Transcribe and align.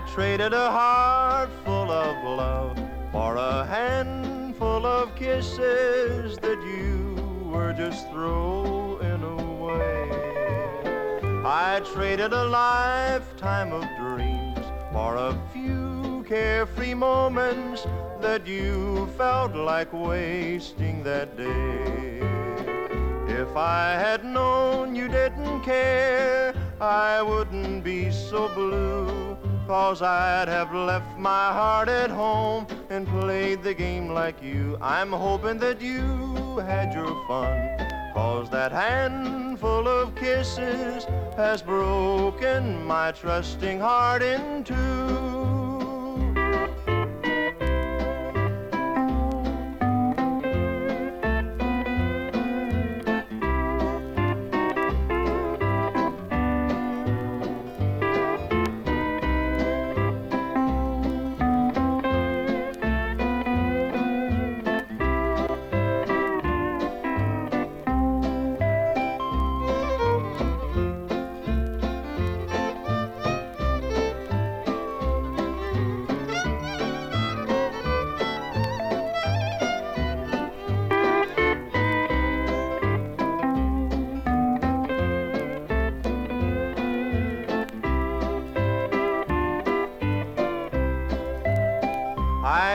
I 0.00 0.12
traded 0.14 0.54
a 0.54 0.70
heart 0.70 1.50
full 1.62 1.90
of 1.90 2.24
love 2.24 2.78
for 3.12 3.36
a 3.36 3.66
handful 3.66 4.86
of 4.86 5.14
kisses 5.14 6.38
that 6.38 6.58
you 6.62 7.50
were 7.52 7.74
just 7.74 8.08
throwing 8.08 9.22
away. 9.22 10.08
I 11.44 11.82
traded 11.92 12.32
a 12.32 12.44
lifetime 12.44 13.72
of 13.72 13.84
dreams 13.98 14.64
for 14.90 15.16
a 15.16 15.38
few 15.52 16.24
carefree 16.26 16.94
moments 16.94 17.86
that 18.22 18.46
you 18.46 19.06
felt 19.18 19.54
like 19.54 19.92
wasting 19.92 21.02
that 21.02 21.36
day. 21.36 22.20
If 23.28 23.54
I 23.54 23.92
had 23.98 24.24
known 24.24 24.96
you 24.96 25.08
didn't 25.08 25.60
care, 25.60 26.54
I 26.80 27.20
wouldn't 27.20 27.84
be 27.84 28.10
so 28.10 28.48
blue. 28.54 29.36
Cause 29.70 30.02
I'd 30.02 30.48
have 30.48 30.74
left 30.74 31.16
my 31.16 31.52
heart 31.52 31.88
at 31.88 32.10
home 32.10 32.66
and 32.88 33.06
played 33.06 33.62
the 33.62 33.72
game 33.72 34.08
like 34.08 34.42
you. 34.42 34.76
I'm 34.80 35.12
hoping 35.12 35.58
that 35.58 35.80
you 35.80 36.58
had 36.58 36.92
your 36.92 37.14
fun. 37.28 37.78
Cause 38.12 38.50
that 38.50 38.72
handful 38.72 39.86
of 39.86 40.16
kisses 40.16 41.04
has 41.36 41.62
broken 41.62 42.84
my 42.84 43.12
trusting 43.12 43.78
heart 43.78 44.22
in 44.22 44.64
two. 44.64 45.49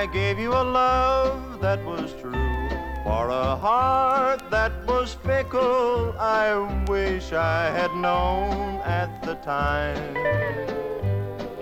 I 0.06 0.08
gave 0.08 0.38
you 0.38 0.52
a 0.52 0.62
love 0.62 1.60
that 1.62 1.84
was 1.84 2.14
true 2.22 2.70
for 3.04 3.30
a 3.30 3.56
heart 3.56 4.52
that 4.52 4.72
was 4.86 5.16
fickle. 5.16 6.14
I 6.20 6.54
wish 6.88 7.34
I 7.34 7.72
had 7.72 7.92
known 7.96 8.82
at 8.86 9.10
the 9.24 9.34
time. 9.34 10.16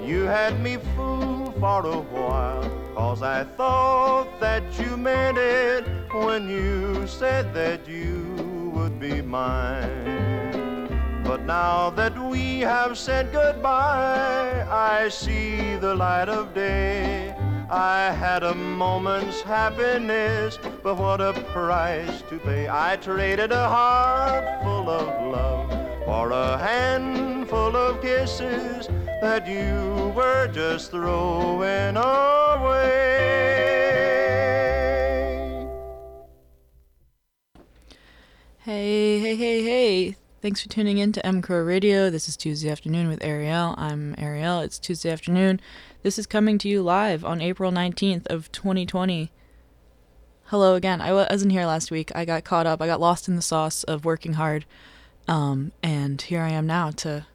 You 0.05 0.23
had 0.23 0.59
me 0.59 0.75
fooled 0.93 1.55
for 1.57 1.85
a 1.85 2.01
while, 2.15 2.69
cause 2.93 3.21
I 3.21 3.45
thought 3.45 4.27
that 4.41 4.63
you 4.77 4.97
meant 4.97 5.37
it 5.37 5.85
when 6.11 6.49
you 6.49 7.07
said 7.07 7.53
that 7.53 7.87
you 7.87 8.71
would 8.75 8.99
be 8.99 9.21
mine. 9.21 10.43
But 11.23 11.43
now 11.43 11.91
that 11.91 12.21
we 12.21 12.59
have 12.59 12.97
said 12.97 13.31
goodbye, 13.31 14.67
I 14.69 15.07
see 15.07 15.77
the 15.77 15.95
light 15.95 16.27
of 16.27 16.53
day. 16.53 17.32
I 17.75 18.11
had 18.11 18.43
a 18.43 18.53
moment's 18.53 19.41
happiness, 19.41 20.59
but 20.83 20.95
what 20.95 21.19
a 21.21 21.33
price 21.53 22.21
to 22.29 22.37
pay. 22.37 22.69
I 22.69 22.97
traded 22.97 23.51
a 23.51 23.67
heart 23.67 24.61
full 24.61 24.87
of 24.91 25.07
love 25.33 25.71
for 26.05 26.29
a 26.29 26.59
handful 26.59 27.75
of 27.75 27.99
kisses 27.99 28.87
that 29.21 29.47
you 29.47 30.13
were 30.15 30.51
just 30.53 30.91
throwing 30.91 31.97
away. 31.97 33.23
Hey, 38.59 39.17
hey, 39.19 39.35
hey, 39.35 39.63
hey. 39.63 40.15
Thanks 40.43 40.61
for 40.61 40.69
tuning 40.69 40.99
in 40.99 41.11
to 41.13 41.25
M 41.25 41.41
Crow 41.41 41.63
Radio. 41.63 42.11
This 42.11 42.29
is 42.29 42.37
Tuesday 42.37 42.69
afternoon 42.69 43.07
with 43.07 43.23
Ariel. 43.23 43.73
I'm 43.79 44.13
Ariel. 44.19 44.59
It's 44.59 44.77
Tuesday 44.77 45.09
afternoon. 45.09 45.59
This 46.03 46.19
is 46.19 46.27
coming 46.27 46.57
to 46.57 46.67
you 46.67 46.81
live 46.81 47.23
on 47.23 47.39
April 47.39 47.71
19th 47.71 48.27
of 48.27 48.51
2020. 48.51 49.31
Hello 50.47 50.75
again. 50.75 50.99
I 50.99 51.13
wasn't 51.13 51.53
here 51.53 51.65
last 51.65 51.91
week. 51.91 52.11
I 52.13 52.25
got 52.25 52.43
caught 52.43 52.67
up. 52.67 52.81
I 52.81 52.87
got 52.87 52.99
lost 52.99 53.29
in 53.29 53.37
the 53.37 53.41
sauce 53.41 53.85
of 53.85 54.03
working 54.03 54.33
hard. 54.33 54.65
Um, 55.29 55.71
and 55.81 56.21
here 56.21 56.41
I 56.41 56.49
am 56.49 56.67
now 56.67 56.91
to 56.91 57.25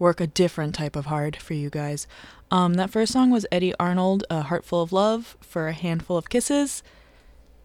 work 0.00 0.20
a 0.20 0.26
different 0.26 0.74
type 0.74 0.96
of 0.96 1.06
hard 1.06 1.36
for 1.36 1.54
you 1.54 1.70
guys. 1.70 2.08
Um, 2.50 2.74
that 2.74 2.90
first 2.90 3.12
song 3.12 3.30
was 3.30 3.46
Eddy 3.52 3.72
Arnold, 3.78 4.24
A 4.28 4.40
Heart 4.40 4.64
Full 4.64 4.82
of 4.82 4.92
Love 4.92 5.36
for 5.40 5.68
a 5.68 5.72
Handful 5.72 6.16
of 6.16 6.28
Kisses. 6.28 6.82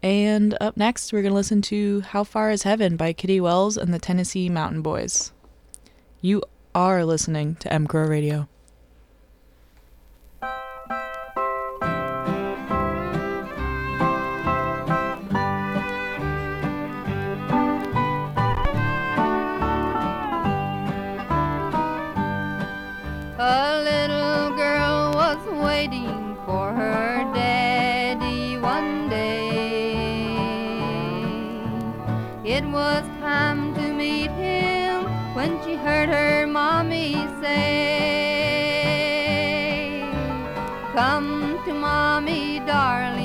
And 0.03 0.55
up 0.61 0.77
next, 0.77 1.11
we're 1.11 1.23
going 1.23 1.31
to 1.31 1.35
listen 1.35 1.63
to 1.63 2.01
How 2.01 2.23
Far 2.23 2.51
Is 2.51 2.61
Heaven 2.61 2.97
by 2.97 3.13
Kitty 3.13 3.41
Wells 3.41 3.77
and 3.77 3.91
the 3.91 4.00
Tennessee 4.00 4.47
Mountain 4.47 4.83
Boys. 4.83 5.31
You 6.21 6.44
are 6.75 7.03
listening 7.03 7.55
to 7.55 7.73
M 7.73 7.88
Crow 7.88 8.05
Radio. 8.05 8.47
Was 32.71 33.03
time 33.19 33.73
to 33.75 33.93
meet 33.93 34.31
him 34.31 35.03
when 35.35 35.61
she 35.63 35.75
heard 35.75 36.07
her 36.07 36.47
mommy 36.47 37.15
say, 37.41 38.71
Come 40.93 41.59
to 41.65 41.73
mommy, 41.73 42.59
darling, 42.61 43.20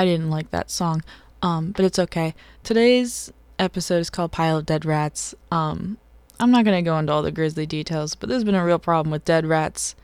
I 0.00 0.06
didn't 0.06 0.30
like 0.30 0.50
that 0.50 0.70
song, 0.70 1.04
um, 1.42 1.72
but 1.72 1.84
it's 1.84 1.98
okay. 1.98 2.34
Today's 2.62 3.30
episode 3.58 3.98
is 3.98 4.08
called 4.08 4.32
Pile 4.32 4.56
of 4.56 4.64
Dead 4.64 4.86
Rats. 4.86 5.34
Um, 5.50 5.98
I'm 6.38 6.50
not 6.50 6.64
going 6.64 6.82
to 6.82 6.90
go 6.90 6.98
into 6.98 7.12
all 7.12 7.20
the 7.20 7.30
grisly 7.30 7.66
details, 7.66 8.14
but 8.14 8.30
there's 8.30 8.44
been 8.44 8.54
a 8.54 8.64
real 8.64 8.78
problem 8.78 9.10
with 9.10 9.26
dead 9.26 9.44
rats 9.44 9.94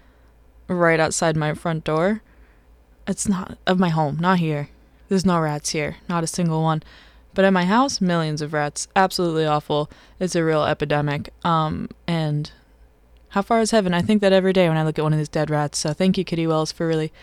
right 0.69 1.00
outside 1.00 1.34
my 1.34 1.54
front 1.54 1.84
door. 1.84 2.20
It's 3.08 3.26
not 3.26 3.56
of 3.66 3.78
my 3.78 3.88
home, 3.88 4.19
not 4.20 4.38
here. 4.38 4.69
There's 5.08 5.25
no 5.25 5.40
rats 5.40 5.70
here, 5.70 5.96
not 6.10 6.22
a 6.22 6.26
single 6.26 6.62
one. 6.62 6.82
But 7.32 7.46
at 7.46 7.54
my 7.54 7.64
house, 7.64 7.98
millions 7.98 8.43
of 8.43 8.52
rats. 8.52 8.88
Absolutely 8.94 9.46
awful. 9.46 9.90
It's 10.20 10.37
a 10.37 10.44
real 10.44 10.64
epidemic. 10.64 11.32
Um, 11.43 11.88
and 12.06 12.50
how 13.31 13.40
far 13.40 13.60
is 13.60 13.70
heaven? 13.70 13.94
I 13.94 14.02
think 14.02 14.20
that 14.20 14.34
every 14.34 14.52
day 14.52 14.69
when 14.69 14.76
I 14.76 14.82
look 14.82 14.98
at 14.98 15.02
one 15.02 15.14
of 15.14 15.19
these 15.19 15.31
dead 15.31 15.48
rats. 15.48 15.78
So 15.78 15.94
thank 15.94 16.19
you, 16.19 16.25
Kitty 16.25 16.46
Wells, 16.46 16.70
for 16.70 16.87
really 16.87 17.14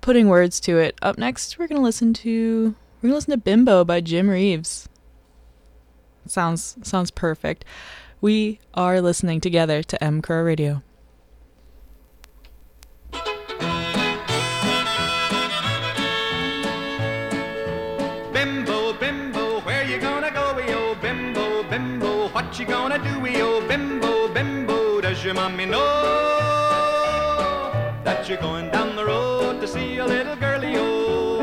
putting 0.00 0.28
words 0.28 0.60
to 0.60 0.78
it. 0.78 0.96
Up 1.02 1.18
next, 1.18 1.58
we're 1.58 1.68
gonna 1.68 1.80
listen 1.82 2.14
to 2.14 2.74
we're 3.02 3.08
gonna 3.08 3.16
listen 3.16 3.32
to 3.32 3.36
Bimbo 3.38 3.84
by 3.84 4.00
Jim 4.00 4.28
Reeves. 4.28 4.88
Sounds 6.26 6.76
sounds 6.82 7.10
perfect. 7.10 7.64
We 8.20 8.58
are 8.74 9.00
listening 9.00 9.40
together 9.40 9.82
to 9.82 10.02
M 10.02 10.22
Crow 10.22 10.42
Radio. 10.42 10.82
Bimbo, 18.32 18.92
bimbo, 18.94 19.60
where 19.60 19.84
you 19.84 19.98
gonna 19.98 20.30
go, 20.30 20.54
we 20.56 20.68
yo? 20.68 20.94
Bimbo, 20.96 21.62
bimbo, 21.70 22.28
what 22.28 22.58
you 22.58 22.66
gonna 22.66 22.98
do, 22.98 23.20
we 23.20 23.36
yo? 23.36 23.66
Bimbo, 23.66 24.32
bimbo, 24.32 25.00
does 25.00 25.24
your 25.24 25.34
mommy 25.34 25.66
know 25.66 25.78
that 28.04 28.28
you're 28.28 28.38
going 28.38 28.70
down 28.70 28.96
the 28.96 29.04
road 29.04 29.35
to 29.66 29.72
see 29.72 29.98
a 29.98 30.06
little 30.06 30.36
girlie, 30.36 30.74
yo? 30.74 31.38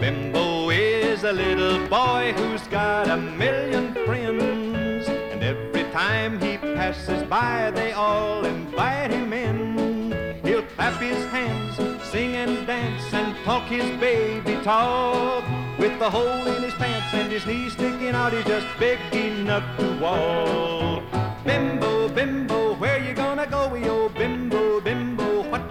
Bimbo 0.00 0.70
is 0.70 1.22
a 1.22 1.32
little 1.32 1.78
boy 1.88 2.32
who's 2.36 2.66
got 2.68 3.08
a 3.08 3.16
million 3.16 3.94
friends, 4.06 5.08
and 5.08 5.42
every 5.42 5.84
time 5.92 6.40
he 6.40 6.56
passes 6.58 7.22
by, 7.24 7.70
they 7.70 7.92
all 7.92 8.44
invite 8.44 9.10
him 9.10 9.32
in. 9.32 10.34
He'll 10.44 10.66
clap 10.74 11.00
his 11.00 11.24
hands, 11.26 11.76
sing 12.10 12.34
and 12.34 12.66
dance, 12.66 13.12
and 13.12 13.36
talk 13.44 13.68
his 13.68 13.88
baby 14.00 14.56
talk. 14.64 15.44
With 15.78 15.96
the 16.00 16.10
hole 16.10 16.46
in 16.54 16.62
his 16.62 16.74
pants 16.74 17.14
and 17.14 17.30
his 17.30 17.46
knees 17.46 17.72
sticking 17.74 18.14
out, 18.20 18.32
he's 18.32 18.44
just 18.44 18.66
big 18.80 18.98
enough 19.12 19.66
to 19.78 19.86
walk. 20.00 21.04
Bimbo, 21.44 22.08
bimbo, 22.08 22.74
where 22.74 22.98
you 22.98 23.14
gonna 23.14 23.46
go, 23.46 23.74
yo? 23.76 24.08
Bimbo, 24.08 24.57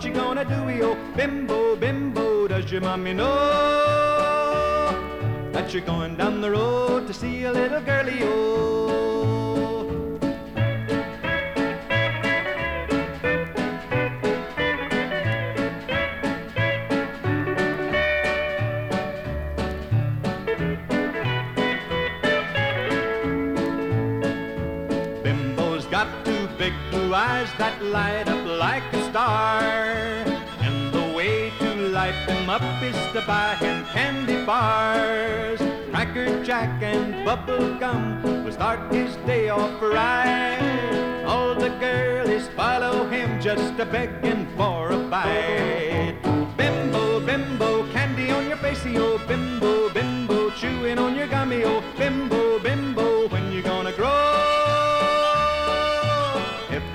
you 0.08 0.14
gonna 0.14 0.46
do, 0.46 0.70
yo? 0.70 0.96
Bimbo, 1.16 1.76
bimbo, 1.76 2.48
does 2.48 2.72
your 2.72 2.80
mommy 2.82 3.14
know 3.14 3.28
that 5.52 5.74
you're 5.74 5.82
going 5.82 6.16
down 6.16 6.40
the 6.40 6.50
road 6.50 7.08
to 7.08 7.14
see 7.14 7.44
a 7.44 7.52
little 7.52 7.82
girlie? 7.82 8.24
Bimbo's 25.24 25.86
got 25.88 26.08
two 26.24 26.37
big 26.58 26.74
blue 26.90 27.14
eyes 27.14 27.50
that 27.58 27.82
light 27.84 28.28
up 28.28 28.46
like 28.46 28.84
a 28.94 29.04
star. 29.10 29.62
And 30.60 30.92
the 30.92 31.14
way 31.16 31.52
to 31.60 31.76
light 31.90 32.20
them 32.26 32.50
up 32.50 32.64
is 32.82 32.96
to 33.14 33.22
buy 33.28 33.56
him 33.56 33.86
candy 33.86 34.44
bars. 34.46 35.60
Cracker 35.92 36.44
Jack 36.44 36.82
and 36.82 37.26
bubble 37.26 37.78
gum 37.80 38.24
will 38.44 38.52
start 38.52 38.92
his 38.92 39.16
day 39.28 39.50
off 39.50 39.82
right. 39.82 41.24
All 41.26 41.54
the 41.56 41.70
girlies 41.80 42.48
follow 42.56 43.08
him 43.10 43.40
just 43.42 43.80
a 43.80 43.86
begging 43.86 44.48
for 44.58 44.92
a 44.92 44.98
bite. 44.98 46.18
Bimbo, 46.58 47.20
bimbo, 47.20 47.92
candy 47.92 48.32
on 48.32 48.48
your 48.48 48.58
face, 48.58 48.84
oh 48.88 49.20
bimbo, 49.28 49.90
bimbo, 49.90 50.50
chewing 50.52 50.98
on 50.98 51.16
your 51.16 51.28
gummy, 51.28 51.64
oh 51.64 51.84
bimbo, 51.98 52.28
bimbo, 52.28 52.37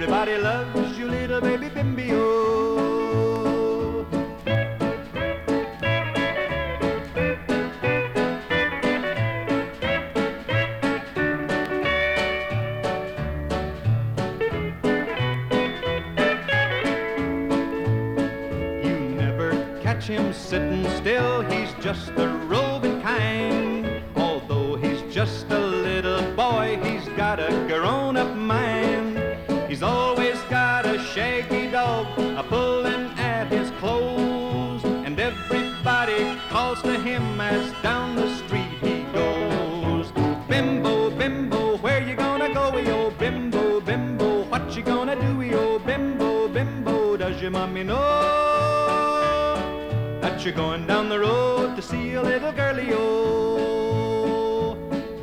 Everybody 0.03 0.37
loves 0.37 0.99
you, 0.99 1.07
little 1.07 1.41
baby 1.41 1.69
bimbio. 1.69 2.19
You 18.83 18.99
never 19.15 19.53
catch 19.83 20.09
him 20.09 20.33
sitting 20.33 20.85
still, 20.97 21.43
he's 21.43 21.73
just 21.75 22.09
a 22.09 22.42
your 47.63 47.69
mommy 47.69 47.85
know 47.85 49.55
that 50.21 50.45
you're 50.45 50.55
going 50.55 50.85
down 50.87 51.09
the 51.09 51.19
road 51.19 51.77
to 51.77 51.83
see 51.83 52.15
a 52.15 52.23
little 52.23 52.51
girlie, 52.51 52.89
yo? 52.89 54.75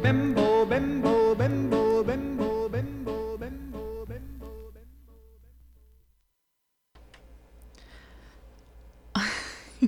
Bimbo, 0.01 0.65
bimbo, 0.65 1.35
bimbo, 1.35 2.03
bimbo, 2.03 2.69
bimbo, 2.69 3.37
bimbo, 3.37 4.07
bimbo, 4.07 4.71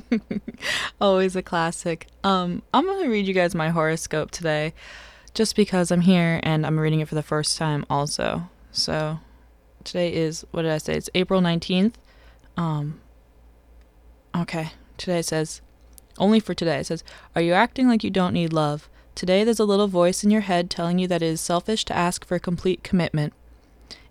bimbo. 0.10 0.50
Always 1.02 1.38
a 1.38 1.42
classic. 1.42 2.08
Um, 2.26 2.64
I'm 2.74 2.86
gonna 2.86 3.10
read 3.10 3.28
you 3.28 3.34
guys 3.34 3.56
my 3.56 3.70
horoscope 3.70 4.32
today, 4.32 4.74
just 5.34 5.56
because 5.56 5.90
I'm 5.90 6.02
here 6.02 6.42
and 6.44 6.66
I'm 6.66 6.78
reading 6.78 7.00
it 7.00 7.08
for 7.08 7.16
the 7.16 7.24
first 7.24 7.58
time 7.58 7.86
also. 7.90 8.50
So 8.74 9.20
today 9.86 10.14
is 10.14 10.46
what 10.52 10.64
did 10.64 10.72
I 10.72 10.80
say? 10.80 10.96
It's 10.96 11.10
April 11.16 11.40
19th. 11.40 11.94
Um, 12.58 13.02
okay. 14.36 14.72
Today 14.98 15.20
it 15.20 15.26
says 15.26 15.62
only 16.18 16.40
for 16.40 16.54
today. 16.54 16.80
It 16.80 16.86
says, 16.86 17.04
"Are 17.36 17.42
you 17.42 17.54
acting 17.54 17.88
like 17.88 18.04
you 18.04 18.10
don't 18.10 18.34
need 18.34 18.54
love? 18.54 18.90
Today 19.16 19.44
there's 19.44 19.60
a 19.60 19.66
little 19.66 19.88
voice 19.88 20.24
in 20.24 20.32
your 20.32 20.42
head 20.42 20.70
telling 20.70 21.00
you 21.00 21.08
that 21.08 21.22
it 21.22 21.28
is 21.28 21.42
selfish 21.42 21.86
to 21.86 21.96
ask 21.98 22.26
for 22.26 22.36
a 22.36 22.40
complete 22.40 22.84
commitment. 22.84 23.34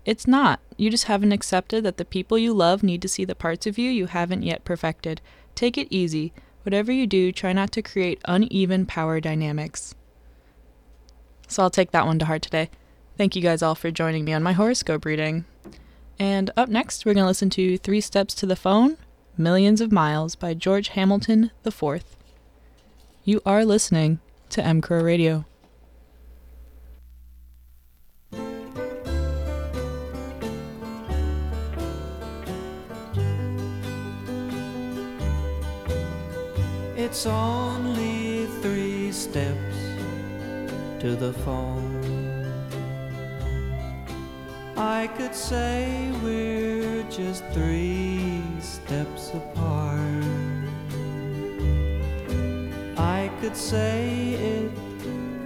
It's 0.05 0.27
not. 0.27 0.59
You 0.77 0.89
just 0.89 1.05
haven't 1.05 1.31
accepted 1.31 1.83
that 1.83 1.97
the 1.97 2.05
people 2.05 2.37
you 2.37 2.53
love 2.53 2.81
need 2.81 3.01
to 3.03 3.07
see 3.07 3.25
the 3.25 3.35
parts 3.35 3.67
of 3.67 3.77
you 3.77 3.89
you 3.89 4.07
haven't 4.07 4.43
yet 4.43 4.65
perfected. 4.65 5.21
Take 5.53 5.77
it 5.77 5.87
easy. 5.89 6.33
Whatever 6.63 6.91
you 6.91 7.07
do, 7.07 7.31
try 7.31 7.53
not 7.53 7.71
to 7.73 7.81
create 7.81 8.21
uneven 8.25 8.85
power 8.85 9.19
dynamics. 9.19 9.95
So 11.47 11.63
I'll 11.63 11.69
take 11.69 11.91
that 11.91 12.05
one 12.05 12.19
to 12.19 12.25
heart 12.25 12.41
today. 12.41 12.69
Thank 13.17 13.35
you 13.35 13.41
guys 13.41 13.61
all 13.61 13.75
for 13.75 13.91
joining 13.91 14.25
me 14.25 14.33
on 14.33 14.41
my 14.43 14.53
horoscope 14.53 15.05
reading. 15.05 15.45
And 16.21 16.51
up 16.55 16.69
next, 16.69 17.03
we're 17.03 17.15
going 17.15 17.23
to 17.23 17.27
listen 17.27 17.49
to 17.49 17.79
Three 17.79 17.99
Steps 17.99 18.35
to 18.35 18.45
the 18.45 18.55
Phone 18.55 18.97
Millions 19.39 19.81
of 19.81 19.91
Miles 19.91 20.35
by 20.35 20.53
George 20.53 20.89
Hamilton 20.89 21.49
IV. 21.65 22.03
You 23.23 23.41
are 23.43 23.65
listening 23.65 24.19
to 24.51 24.63
M 24.63 24.81
Crow 24.81 25.01
Radio. 25.01 25.45
It's 36.95 37.25
only 37.25 38.45
three 38.61 39.11
steps 39.11 39.75
to 40.99 41.15
the 41.15 41.33
phone. 41.43 41.90
I 44.81 45.05
could 45.15 45.35
say 45.35 46.11
we're 46.23 47.03
just 47.03 47.45
three 47.53 48.41
steps 48.59 49.29
apart. 49.29 50.25
I 52.97 53.29
could 53.39 53.55
say 53.55 54.33
it, 54.33 54.71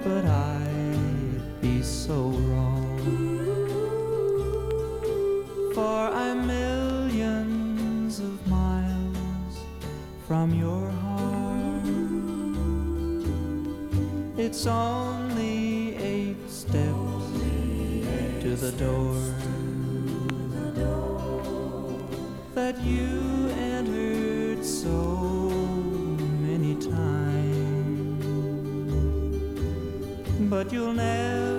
but 0.05 0.23
I'd 0.23 1.61
be 1.61 1.81
so 1.81 2.29
wrong. 2.47 2.95
For 5.73 5.99
I'm 6.23 6.47
millions 6.47 8.19
of 8.19 8.47
miles 8.47 9.55
from 10.25 10.53
your 10.53 10.89
heart. 10.89 11.83
It's 14.37 14.65
all. 14.65 15.24
The 18.55 18.71
door 18.71 19.15
that 22.53 22.81
you 22.81 23.49
entered 23.59 24.63
so 24.63 25.49
many 26.39 26.75
times, 26.75 28.23
but 30.49 30.71
you'll 30.71 30.93
never 30.93 31.54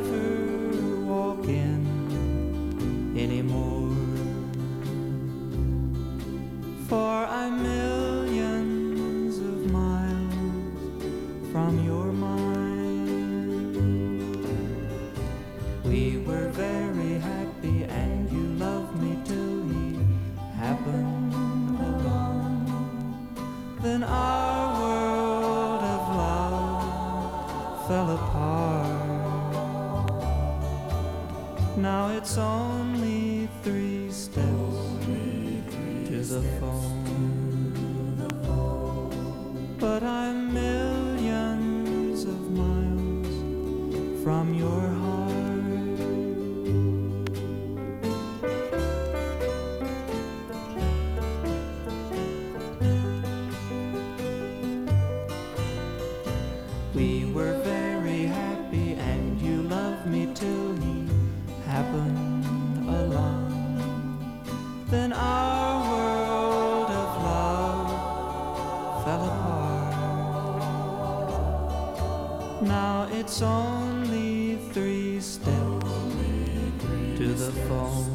to 77.26 77.32
the 77.32 77.50
phone. 77.66 78.12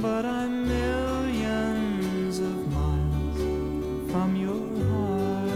But 0.00 0.24
I'm 0.24 0.68
millions 0.68 2.38
of 2.38 2.72
miles 2.72 4.12
from 4.12 4.36
your 4.36 4.60
heart. 4.86 5.50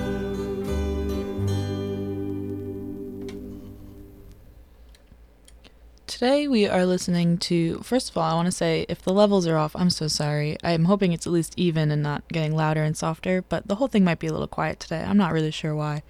Today 6.09 6.49
we 6.49 6.67
are 6.67 6.85
listening 6.85 7.39
to. 7.39 7.79
First 7.79 8.11
of 8.11 8.17
all, 8.17 8.29
I 8.29 8.35
want 8.35 8.47
to 8.47 8.53
say 8.53 8.85
if 8.89 9.01
the 9.01 9.13
levels 9.13 9.47
are 9.47 9.57
off, 9.57 9.77
I'm 9.77 9.91
so 9.91 10.09
sorry. 10.09 10.57
I'm 10.65 10.87
hoping 10.87 11.13
it's 11.13 11.29
at 11.29 11.33
least 11.33 11.55
even 11.57 11.93
and 11.93 12.03
not 12.03 12.27
getting 12.29 12.57
louder 12.57 12.83
and 12.83 12.97
softer, 12.97 13.43
but 13.43 13.69
the 13.69 13.77
whole 13.77 13.87
thing 13.87 14.03
might 14.03 14.19
be 14.19 14.27
a 14.27 14.33
little 14.33 14.49
quiet 14.49 14.81
today. 14.81 15.05
I'm 15.05 15.19
not 15.19 15.33
really 15.33 15.53
sure 15.53 15.77
why. 15.77 16.03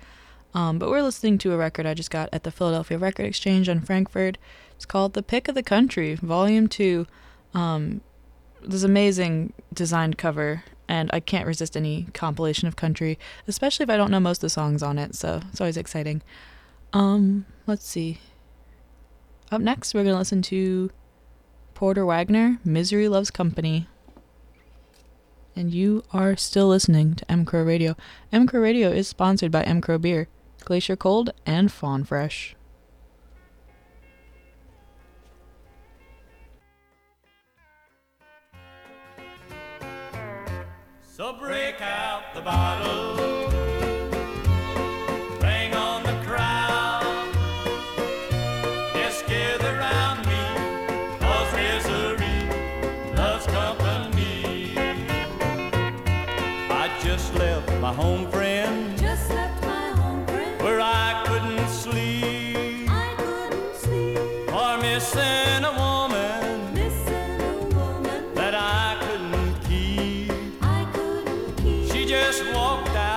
Um, 0.55 0.79
but 0.79 0.89
we're 0.89 1.03
listening 1.03 1.39
to 1.39 1.53
a 1.53 1.57
record 1.57 1.85
I 1.85 1.95
just 1.95 2.13
got 2.13 2.29
at 2.33 2.45
the 2.45 2.53
Philadelphia 2.53 2.97
Record 2.97 3.27
Exchange 3.27 3.69
on 3.69 3.81
Frankford. 3.81 4.39
It's 4.77 4.87
called 4.87 5.15
The 5.15 5.23
Pick 5.23 5.49
of 5.49 5.57
the 5.57 5.65
Country, 5.65 6.15
Volume 6.15 6.69
2. 6.69 7.07
Um, 7.55 8.01
this 8.63 8.85
amazing 8.85 9.53
designed 9.73 10.17
cover, 10.17 10.63
and 10.89 11.11
I 11.13 11.21
can't 11.21 11.47
resist 11.47 11.77
any 11.77 12.07
compilation 12.15 12.69
of 12.69 12.77
country, 12.77 13.19
especially 13.49 13.83
if 13.85 13.91
I 13.91 13.97
don't 13.97 14.11
know 14.11 14.21
most 14.21 14.39
of 14.39 14.43
the 14.43 14.51
songs 14.51 14.83
on 14.83 14.97
it, 14.99 15.15
so 15.15 15.41
it's 15.51 15.61
always 15.61 15.77
exciting. 15.77 16.23
Um, 16.93 17.47
let's 17.67 17.87
see. 17.87 18.21
Up 19.51 19.61
next, 19.61 19.93
we're 19.93 20.05
going 20.05 20.15
to 20.15 20.19
listen 20.19 20.43
to 20.43 20.91
Porter 21.75 22.07
Wagoner, 22.07 22.61
Misery 22.65 23.09
Loves 23.09 23.31
Company. 23.31 23.89
And 25.57 25.73
you 25.73 26.05
are 26.13 26.37
still 26.37 26.69
listening 26.69 27.15
to 27.17 27.31
M 27.31 27.45
Crow 27.45 27.63
Radio. 27.63 27.97
M 28.33 28.47
Crow 28.47 28.61
Radio 28.61 28.91
is 28.91 29.07
sponsored 29.07 29.53
by 29.53 29.63
M 29.63 29.81
Crow 29.81 29.99
Beer, 29.99 30.29
Glacier 30.65 30.97
Cold, 30.97 31.31
and 31.45 31.71
Fawn 31.71 32.05
Fresh. 32.05 32.57
So 41.03 41.33
break 41.33 41.81
out 41.81 42.35
the 42.35 42.41
bottle, 42.41 43.04
just 72.15 72.45
walked 72.55 72.95
out 72.95 73.14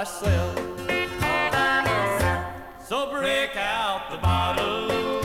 myself. 0.00 0.56
So 2.88 3.10
break 3.10 3.54
out 3.54 4.10
the 4.10 4.16
bottle, 4.16 5.20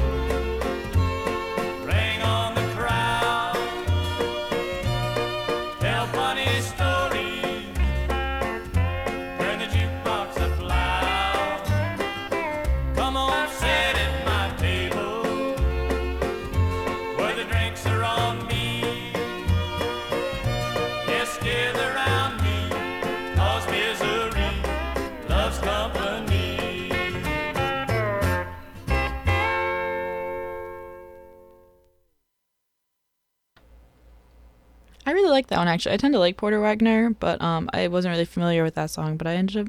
like 35.35 35.47
that 35.47 35.59
one 35.59 35.67
actually. 35.67 35.93
I 35.93 35.97
tend 35.97 36.13
to 36.13 36.19
like 36.19 36.37
Porter 36.37 36.59
Wagoner, 36.59 37.11
but 37.11 37.41
um, 37.41 37.69
I 37.73 37.87
wasn't 37.87 38.13
really 38.13 38.25
familiar 38.25 38.63
with 38.63 38.75
that 38.75 38.89
song. 38.89 39.17
But 39.17 39.27
I 39.27 39.35
ended 39.35 39.57
up, 39.57 39.67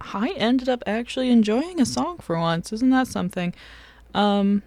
I 0.00 0.30
ended 0.36 0.68
up 0.68 0.82
actually 0.86 1.30
enjoying 1.30 1.80
a 1.80 1.86
song 1.86 2.18
for 2.18 2.38
once. 2.38 2.72
Isn't 2.72 2.90
that 2.90 3.08
something? 3.08 3.54
Um, 4.14 4.62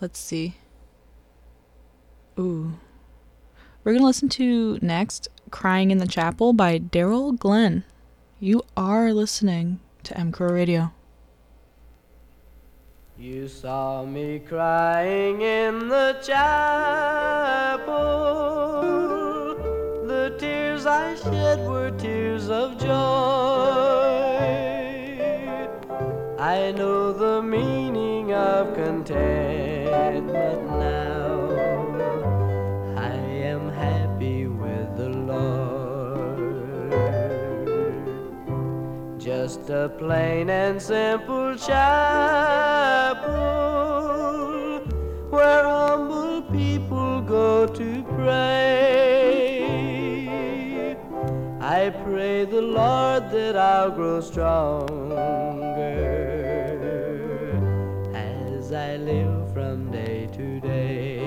let's 0.00 0.18
see. 0.18 0.56
Ooh, 2.38 2.74
we're 3.84 3.92
gonna 3.92 4.06
listen 4.06 4.28
to 4.30 4.78
next 4.80 5.28
"Crying 5.50 5.90
in 5.90 5.98
the 5.98 6.06
Chapel" 6.06 6.52
by 6.52 6.78
Darrell 6.78 7.32
Glenn. 7.32 7.84
You 8.40 8.62
are 8.76 9.12
listening 9.12 9.80
to 10.04 10.18
M 10.18 10.32
Radio. 10.38 10.92
You 13.18 13.46
saw 13.46 14.04
me 14.04 14.40
crying 14.40 15.42
in 15.42 15.88
the 15.88 16.18
chapel. 16.22 17.92
Shed 21.32 21.66
were 21.66 21.90
tears 21.92 22.50
of 22.50 22.76
joy. 22.76 22.88
I 26.38 26.72
know 26.72 27.12
the 27.14 27.40
meaning 27.40 28.34
of 28.34 28.74
contentment 28.74 30.62
now. 30.78 31.48
I 32.98 33.14
am 33.50 33.70
happy 33.70 34.46
with 34.46 34.94
the 34.98 35.08
Lord 35.08 35.62
just 39.18 39.70
a 39.70 39.88
plain 39.88 40.50
and 40.50 40.82
simple 40.82 41.56
chapel 41.56 43.32
where 45.30 45.64
humble 45.64 46.42
people 46.42 47.22
go 47.22 47.66
to 47.68 48.04
pray. 48.16 49.01
I 51.72 51.88
pray 51.88 52.44
the 52.44 52.60
Lord 52.60 53.30
that 53.30 53.56
I'll 53.56 53.90
grow 53.92 54.20
stronger 54.20 55.08
as 58.12 58.72
I 58.74 58.96
live 58.96 59.54
from 59.54 59.90
day 59.90 60.28
to 60.34 60.60
day. 60.60 61.18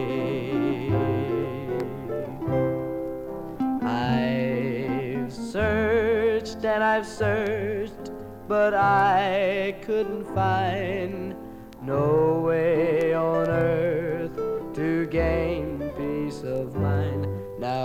I've 3.81 5.33
searched 5.33 6.63
and 6.63 6.83
I've 6.83 7.07
searched, 7.07 8.11
but 8.47 8.75
I 8.75 9.75
couldn't 9.81 10.25
find 10.35 11.33
no 11.81 12.41
way 12.45 13.15
on 13.15 13.47
earth 13.49 14.35
to 14.75 15.07
gain 15.07 15.89
peace 15.97 16.43
of 16.43 16.75
mind. 16.75 17.24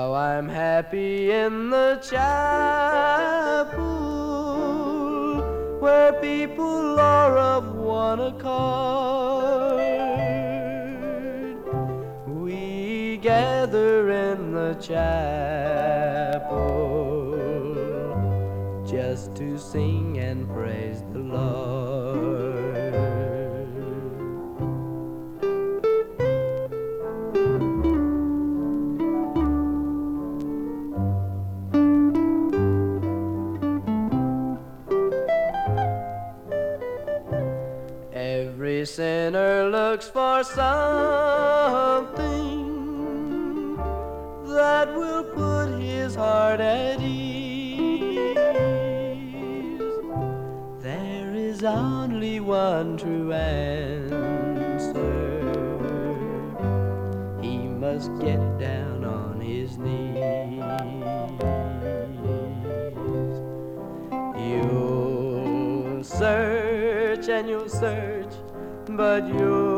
Now 0.00 0.14
I'm 0.14 0.48
happy 0.48 1.30
in 1.30 1.68
the 1.68 2.00
chapel 2.02 2.16
where 5.78 6.14
people 6.14 6.98
are 6.98 7.36
of 7.36 7.74
one 7.74 8.18
accord. 8.18 9.82
We 12.26 13.18
gather 13.18 14.10
in 14.10 14.52
the 14.52 14.72
chapel 14.80 16.30
looks 40.00 40.10
for 40.12 40.42
something 40.54 41.76
that 44.46 44.88
will 44.94 45.24
put 45.24 45.78
his 45.78 46.14
heart 46.14 46.58
at 46.58 46.98
ease. 47.02 48.34
There 50.80 51.34
is 51.34 51.62
only 51.64 52.40
one 52.40 52.96
true 52.96 53.32
answer. 53.32 54.70
He 57.42 57.58
must 57.58 58.10
get 58.20 58.58
down 58.58 59.04
on 59.04 59.38
his 59.38 59.76
knees. 59.76 60.64
You'll 64.48 66.02
search 66.02 67.28
and 67.28 67.46
you'll 67.50 67.68
search, 67.68 68.32
but 68.88 69.28
you'll 69.28 69.69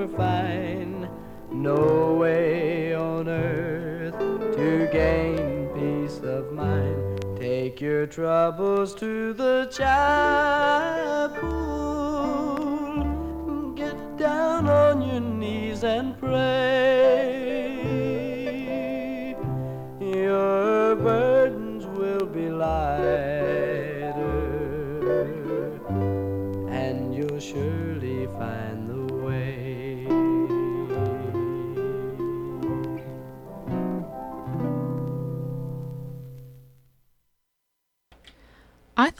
never 0.00 0.16
find 0.16 1.08
no 1.52 2.14
way 2.14 2.94
on 2.94 3.28
earth 3.28 4.18
to 4.56 4.88
gain 4.90 5.68
peace 5.74 6.20
of 6.22 6.52
mind. 6.52 7.36
Take 7.38 7.80
your 7.80 8.06
troubles 8.06 8.94
to 8.94 9.34
the 9.34 9.66
chapel. 9.66 10.39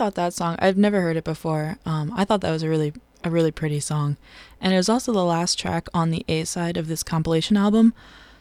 Thought 0.00 0.14
that 0.14 0.32
song. 0.32 0.56
I've 0.60 0.78
never 0.78 1.02
heard 1.02 1.18
it 1.18 1.24
before. 1.24 1.76
Um, 1.84 2.10
I 2.16 2.24
thought 2.24 2.40
that 2.40 2.50
was 2.50 2.62
a 2.62 2.70
really 2.70 2.94
a 3.22 3.28
really 3.28 3.50
pretty 3.50 3.80
song, 3.80 4.16
and 4.58 4.72
it 4.72 4.78
was 4.78 4.88
also 4.88 5.12
the 5.12 5.22
last 5.22 5.58
track 5.58 5.88
on 5.92 6.10
the 6.10 6.24
A 6.26 6.44
side 6.44 6.78
of 6.78 6.88
this 6.88 7.02
compilation 7.02 7.54
album. 7.58 7.92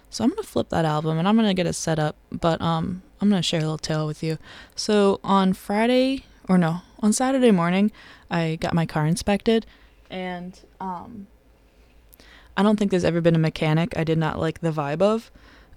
So 0.10 0.24
I'm 0.24 0.30
gonna 0.30 0.44
flip 0.44 0.70
that 0.70 0.86
album 0.86 1.18
and 1.20 1.28
I'm 1.28 1.36
gonna 1.36 1.54
get 1.54 1.68
it 1.68 1.74
set 1.74 2.00
up. 2.00 2.16
But 2.32 2.62
um, 2.62 3.02
I'm 3.20 3.30
gonna 3.30 3.42
share 3.42 3.60
a 3.60 3.64
little 3.64 3.78
tale 3.78 4.08
with 4.08 4.24
you. 4.24 4.38
So 4.78 5.20
on 5.22 5.52
Friday 5.52 6.24
or 6.48 6.58
no, 6.58 6.80
on 7.02 7.12
Saturday 7.12 7.52
morning, 7.52 7.92
I 8.32 8.58
got 8.62 8.74
my 8.74 8.86
car 8.86 9.06
inspected, 9.06 9.66
and 10.10 10.58
um, 10.80 11.28
I 12.56 12.64
don't 12.64 12.80
think 12.80 12.90
there's 12.90 13.04
ever 13.04 13.20
been 13.20 13.36
a 13.36 13.40
mechanic 13.40 13.98
I 13.98 14.06
did 14.06 14.18
not 14.18 14.40
like 14.40 14.62
the 14.62 14.72
vibe 14.72 15.02
of. 15.02 15.30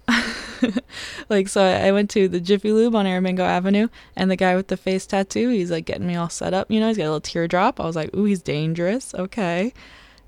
like 1.29 1.47
so 1.47 1.63
I 1.63 1.91
went 1.91 2.09
to 2.11 2.27
the 2.27 2.39
Jiffy 2.39 2.71
Lube 2.71 2.95
on 2.95 3.05
Aramingo 3.05 3.39
Avenue 3.39 3.87
and 4.15 4.29
the 4.29 4.35
guy 4.35 4.55
with 4.55 4.67
the 4.67 4.77
face 4.77 5.05
tattoo, 5.05 5.49
he's 5.49 5.71
like 5.71 5.85
getting 5.85 6.07
me 6.07 6.15
all 6.15 6.29
set 6.29 6.53
up, 6.53 6.69
you 6.71 6.79
know, 6.79 6.87
he's 6.87 6.97
got 6.97 7.03
a 7.03 7.05
little 7.05 7.21
teardrop. 7.21 7.79
I 7.79 7.85
was 7.85 7.95
like, 7.95 8.13
"Ooh, 8.15 8.25
he's 8.25 8.41
dangerous." 8.41 9.13
Okay. 9.15 9.73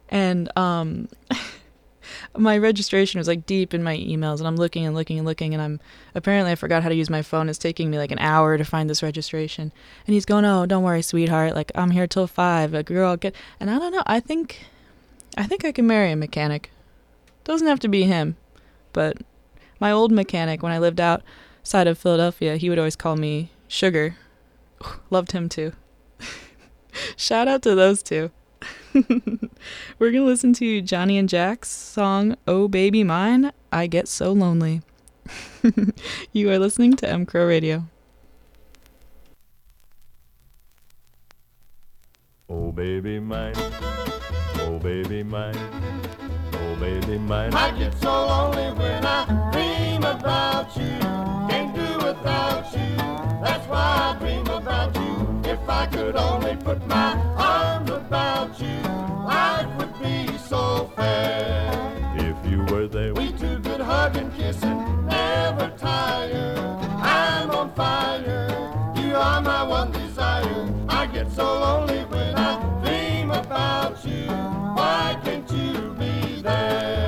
And 0.10 0.52
um 0.58 1.10
my 2.38 2.58
registration 2.58 3.18
was 3.18 3.28
like 3.28 3.46
deep 3.46 3.74
in 3.74 3.84
my 3.84 3.98
emails 3.98 4.40
and 4.40 4.48
I'm 4.48 4.56
looking 4.56 4.86
and 4.86 4.96
looking 4.96 5.18
and 5.18 5.26
looking 5.26 5.54
and 5.54 5.62
I'm 5.62 5.80
apparently 6.14 6.52
I 6.52 6.56
forgot 6.56 6.84
how 6.84 6.90
to 6.90 6.96
use 6.96 7.10
my 7.10 7.22
phone. 7.22 7.50
It's 7.50 7.58
taking 7.58 7.90
me 7.90 7.98
like 7.98 8.12
an 8.12 8.20
hour 8.20 8.58
to 8.58 8.64
find 8.64 8.90
this 8.90 9.04
registration. 9.04 9.72
And 10.06 10.14
he's 10.14 10.26
going, 10.26 10.46
"Oh, 10.46 10.66
don't 10.66 10.84
worry, 10.84 11.02
sweetheart. 11.02 11.56
Like 11.56 11.72
I'm 11.76 11.92
here 11.92 12.08
till 12.08 12.28
5. 12.28 12.74
Like 12.74 12.90
you're 12.90 13.06
all 13.06 13.18
good." 13.18 13.36
And 13.60 13.70
I 13.70 13.80
don't 13.80 13.92
know. 13.92 14.04
I 14.06 14.20
think 14.20 14.66
I 15.38 15.44
think 15.44 15.66
I 15.66 15.72
can 15.72 15.88
marry 15.88 16.12
a 16.12 16.16
mechanic. 16.16 16.72
Doesn't 17.44 17.68
have 17.68 17.80
to 17.82 17.88
be 17.88 18.04
him, 18.04 18.38
but 18.94 19.18
my 19.80 19.92
old 19.92 20.12
mechanic 20.12 20.64
when 20.64 20.72
I 20.72 20.80
lived 20.80 21.00
outside 21.00 21.88
of 21.88 21.98
Philadelphia, 21.98 22.58
he 22.58 22.70
would 22.70 22.80
always 22.80 22.96
call 22.96 23.16
me 23.16 23.52
Sugar. 23.68 24.16
Loved 25.10 25.32
him 25.32 25.50
too. 25.50 25.74
Shout 27.16 27.48
out 27.48 27.62
to 27.64 27.76
those 27.76 28.02
two. 28.04 28.32
We're 28.94 30.12
going 30.12 30.14
to 30.14 30.26
listen 30.26 30.54
to 30.54 30.82
Johnny 30.82 31.18
and 31.18 31.28
Jack's 31.28 31.70
song 31.70 32.38
Oh 32.48 32.68
Baby 32.68 33.04
Mine, 33.04 33.52
I 33.72 33.88
Get 33.88 34.08
So 34.08 34.32
Lonely. 34.32 34.82
you 36.32 36.50
are 36.52 36.60
listening 36.60 36.96
to 36.98 37.10
M 37.10 37.26
Crow 37.26 37.46
Radio. 37.46 37.86
Oh, 42.48 42.72
baby 42.72 43.20
mine. 43.20 43.56
Oh, 44.60 44.80
baby 44.82 45.24
mine. 45.24 45.58
Oh, 46.54 46.76
baby 46.80 47.18
mine. 47.18 47.54
I 47.54 47.78
get 47.78 47.98
so 48.00 48.28
lonely 48.28 48.72
when 48.74 49.06
I 49.06 49.45
about 50.26 50.76
you. 50.76 50.98
Can't 51.50 51.76
do 51.76 51.90
without 52.04 52.66
you. 52.74 52.96
That's 53.46 53.68
why 53.68 54.16
I 54.16 54.18
dream 54.20 54.48
about 54.48 54.96
you. 54.96 55.52
If 55.52 55.70
I 55.70 55.86
could 55.86 56.16
only 56.16 56.56
put 56.56 56.86
my 56.88 57.14
arms 57.38 57.92
about 57.92 58.60
you, 58.60 58.80
life 59.24 59.70
would 59.78 59.94
be 60.02 60.36
so 60.40 60.92
fair. 60.96 61.70
If 62.16 62.38
you 62.52 62.64
were 62.72 62.88
there, 62.88 63.14
we 63.14 63.34
two 63.34 63.60
could 63.60 63.82
hug 63.82 64.16
and 64.18 64.36
kiss 64.36 64.64
and 64.64 65.06
never 65.06 65.70
tire. 65.78 66.56
I'm 67.00 67.52
on 67.52 67.72
fire. 67.76 68.48
You 68.96 69.16
are 69.16 69.42
my 69.42 69.62
one 69.62 69.92
desire. 69.92 70.68
I 70.90 71.06
get 71.06 71.32
so 71.32 71.46
lonely 71.60 72.02
when 72.06 72.34
I 72.36 72.54
dream 72.84 73.30
about 73.30 74.04
you. 74.04 74.26
Why 74.80 75.20
can't 75.24 75.50
you 75.52 75.94
be 76.00 76.42
there? 76.42 77.05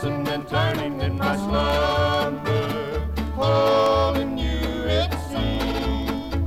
tossing 0.00 0.28
and 0.28 0.48
turning 0.48 1.00
in 1.00 1.18
my 1.18 1.36
slumber, 1.36 3.06
calling 3.34 4.38
you 4.38 4.88
at 4.88 5.12
sea. 5.28 5.60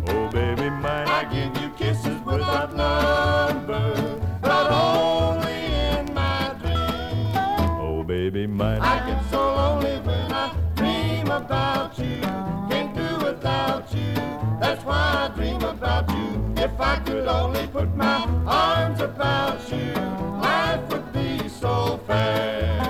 Oh, 0.07 0.29
baby 0.29 0.69
mine, 0.69 1.07
I 1.07 1.23
give 1.25 1.61
you 1.61 1.69
kisses 1.71 2.19
without 2.25 2.75
number, 2.75 4.19
but 4.41 4.71
only 4.71 5.65
in 5.65 6.13
my 6.13 6.55
dreams. 6.61 7.77
Oh, 7.79 8.03
baby 8.03 8.47
mine, 8.47 8.81
I 8.81 9.07
get 9.07 9.23
so 9.29 9.39
lonely 9.39 9.99
when 9.99 10.31
I 10.31 10.55
dream 10.75 11.27
about 11.27 11.97
you. 11.99 12.21
Can't 12.69 12.95
do 12.95 13.25
without 13.25 13.93
you. 13.93 14.13
That's 14.59 14.83
why 14.83 15.29
I 15.29 15.35
dream 15.35 15.61
about 15.61 16.09
you. 16.09 16.53
If 16.57 16.79
I 16.79 16.95
could 16.99 17.27
only 17.27 17.67
put 17.67 17.95
my 17.95 18.25
arms 18.47 18.99
about 19.01 19.59
you, 19.71 19.93
life 20.41 20.89
would 20.89 21.13
be 21.13 21.47
so 21.49 21.99
fair. 22.07 22.82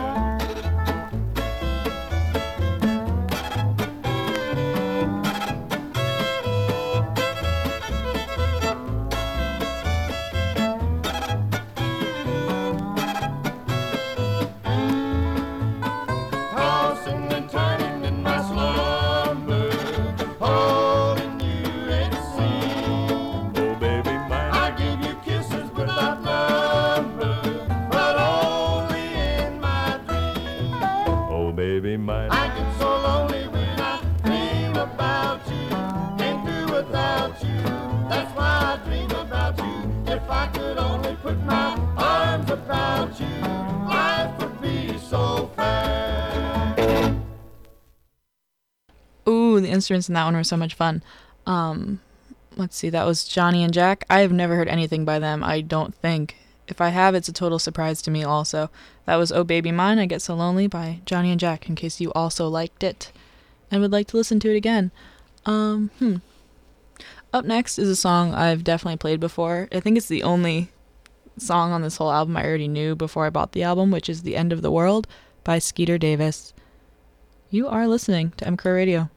Instruments 49.84 50.08
in 50.08 50.16
that 50.16 50.26
one 50.26 50.36
were 50.36 50.44
so 50.44 50.56
much 50.56 50.76
fun. 50.76 51.04
Um, 51.46 52.00
let's 52.56 52.78
see, 52.78 52.90
that 52.90 53.06
was 53.06 53.26
Johnny 53.26 53.64
and 53.64 53.74
Jack. 53.74 54.06
I 54.10 54.20
have 54.22 54.32
never 54.32 54.56
heard 54.56 54.70
anything 54.70 55.04
by 55.04 55.20
them, 55.20 55.44
I 55.44 55.60
don't 55.60 55.94
think. 55.94 56.38
If 56.70 56.80
I 56.80 56.90
have, 56.90 57.16
it's 57.16 57.28
a 57.28 57.34
total 57.34 57.60
surprise 57.60 58.02
to 58.04 58.12
me 58.12 58.24
also. 58.24 58.70
That 59.06 59.18
was 59.18 59.32
Oh 59.34 59.44
Baby 59.44 59.72
Mine, 59.72 60.00
I 60.00 60.06
Get 60.06 60.22
So 60.22 60.34
Lonely 60.34 60.68
by 60.68 61.02
Johnny 61.06 61.32
and 61.32 61.40
Jack, 61.40 61.68
in 61.68 61.76
case 61.76 62.00
you 62.00 62.14
also 62.14 62.48
liked 62.48 62.84
it 62.84 63.12
and 63.70 63.82
would 63.82 63.92
like 63.92 64.08
to 64.08 64.18
listen 64.18 64.40
to 64.40 64.52
it 64.52 64.56
again. 64.56 64.92
Um, 65.46 65.92
hmm. 66.00 66.18
Up 67.34 67.44
next 67.44 67.78
is 67.78 67.90
a 67.90 67.96
song 67.96 68.34
I've 68.34 68.64
definitely 68.64 68.98
played 68.98 69.20
before. 69.20 69.68
I 69.74 69.82
think 69.82 69.98
it's 69.98 70.08
the 70.08 70.24
only 70.24 70.70
song 71.38 71.72
on 71.72 71.82
this 71.82 71.98
whole 71.98 72.12
album 72.12 72.38
I 72.38 72.46
already 72.46 72.68
knew 72.68 72.96
before 72.96 73.26
I 73.26 73.30
bought 73.30 73.52
the 73.52 73.64
album, 73.64 73.92
which 73.92 74.08
is 74.08 74.22
The 74.22 74.36
End 74.38 74.54
of 74.54 74.62
the 74.62 74.72
World 74.72 75.08
by 75.44 75.60
Skeeter 75.60 75.98
Davis. 75.98 76.54
You 77.50 77.68
are 77.68 77.88
listening 77.88 78.32
to 78.38 78.48
M 78.48 78.56
Crow 78.56 78.74
Radio. 78.74 79.10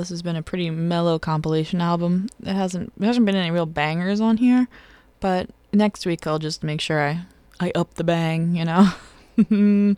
This 0.00 0.08
has 0.08 0.22
been 0.22 0.36
a 0.36 0.42
pretty 0.42 0.70
mellow 0.70 1.18
compilation 1.18 1.80
album. 1.80 2.28
It 2.42 2.54
hasn't 2.54 2.92
there 2.98 3.06
hasn't 3.06 3.26
been 3.26 3.36
any 3.36 3.50
real 3.50 3.66
bangers 3.66 4.20
on 4.20 4.38
here, 4.38 4.66
but 5.20 5.50
next 5.72 6.06
week 6.06 6.26
I'll 6.26 6.38
just 6.38 6.64
make 6.64 6.80
sure 6.80 7.00
I 7.00 7.26
I 7.60 7.70
up 7.74 7.94
the 7.94 8.04
bang, 8.04 8.56
you 8.56 8.64
know. 8.64 8.88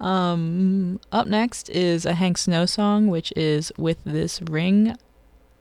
um, 0.00 1.00
up 1.12 1.26
next 1.26 1.68
is 1.70 2.06
a 2.06 2.14
Hank 2.14 2.38
Snow 2.38 2.66
song, 2.66 3.08
which 3.08 3.32
is 3.36 3.72
"With 3.76 3.98
This 4.04 4.40
Ring, 4.42 4.96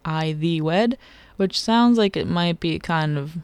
I 0.06 0.34
Thee 0.34 0.62
Wed," 0.62 0.97
which 1.38 1.60
sounds 1.60 1.97
like 1.97 2.15
it 2.15 2.28
might 2.28 2.60
be 2.60 2.80
kind 2.80 3.17
of 3.17 3.38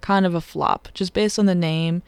kind 0.00 0.26
of 0.26 0.34
a 0.34 0.40
flop, 0.40 0.88
just 0.94 1.12
based 1.12 1.38
on 1.38 1.46
the 1.46 1.54
name. 1.54 2.02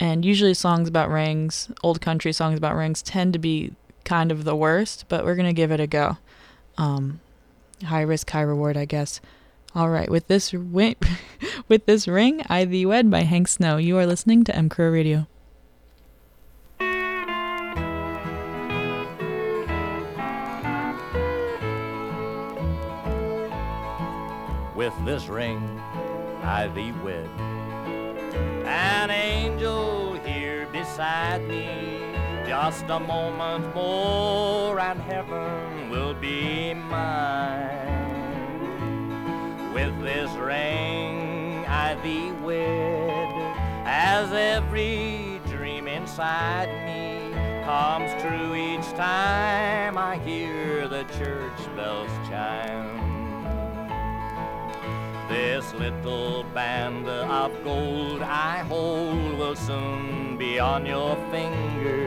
And 0.00 0.24
usually 0.24 0.54
songs 0.54 0.88
about 0.88 1.08
rings, 1.08 1.70
old 1.84 2.00
country 2.00 2.32
songs 2.32 2.58
about 2.58 2.74
rings, 2.74 3.00
tend 3.00 3.32
to 3.32 3.38
be 3.38 3.74
kind 4.04 4.32
of 4.32 4.44
the 4.44 4.56
worst, 4.56 5.04
but 5.08 5.24
we're 5.24 5.36
gonna 5.36 5.52
give 5.52 5.70
it 5.70 5.80
a 5.80 5.86
go. 5.86 6.18
Um, 6.76 7.20
high 7.84 8.02
risk, 8.02 8.30
high 8.30 8.42
reward, 8.42 8.76
I 8.76 8.84
guess. 8.84 9.20
All 9.74 9.90
right, 9.90 10.10
with 10.10 10.28
this 10.28 10.50
wi- 10.50 10.96
with 11.68 11.86
this 11.86 12.06
ring, 12.06 12.42
I 12.48 12.64
thee 12.64 12.86
wed 12.86 13.10
by 13.10 13.22
Hank 13.22 13.48
Snow. 13.48 13.76
You 13.76 13.98
are 13.98 14.06
listening 14.06 14.44
to 14.44 14.54
M 14.54 14.68
Radio. 14.76 15.26
with 24.74 25.04
this 25.06 25.28
ring 25.28 25.62
I 26.42 26.68
thee 26.74 26.92
wed. 27.02 27.26
An 28.66 29.10
angel 29.10 30.12
here 30.24 30.66
beside 30.72 31.42
me, 31.48 32.00
just 32.46 32.84
a 32.90 33.00
moment 33.00 33.74
more 33.74 34.78
and 34.78 35.00
heaven 35.00 35.73
will 35.94 36.14
be 36.14 36.74
mine. 36.74 37.70
With 39.72 39.94
this 40.02 40.30
ring 40.32 41.64
I 41.66 41.94
thee 42.02 42.32
wed, 42.42 43.28
as 43.86 44.32
every 44.32 45.40
dream 45.48 45.86
inside 45.86 46.70
me 46.88 47.32
comes 47.64 48.10
true 48.20 48.54
each 48.56 48.90
time 48.96 49.96
I 49.96 50.18
hear 50.18 50.88
the 50.88 51.04
church 51.18 51.60
bells 51.76 52.10
chime. 52.28 53.02
This 55.28 55.72
little 55.74 56.42
band 56.54 57.08
of 57.08 57.52
gold 57.62 58.20
I 58.20 58.58
hold 58.68 59.38
will 59.38 59.56
soon 59.56 60.36
be 60.36 60.58
on 60.58 60.86
your 60.86 61.14
finger. 61.30 62.03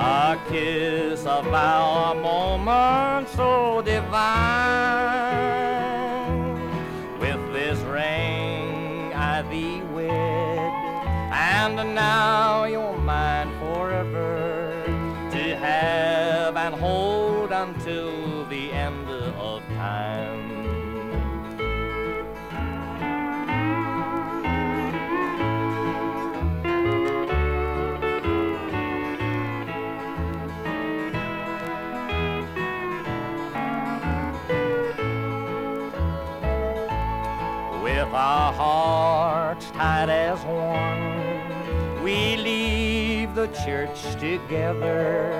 A 0.00 0.38
kiss, 0.48 1.22
a 1.22 1.42
vow, 1.42 2.12
a 2.12 2.14
moment 2.14 3.28
so 3.30 3.82
divine. 3.82 4.28
With 7.18 7.52
this 7.52 7.80
ring 7.80 9.12
I 9.12 9.42
thee 9.50 9.82
wed, 9.92 10.72
and 11.32 11.96
now 11.96 12.62
you're 12.62 12.96
as 40.06 40.38
one, 40.44 42.02
we 42.04 42.36
leave 42.36 43.34
the 43.34 43.48
church 43.48 44.00
together, 44.20 45.32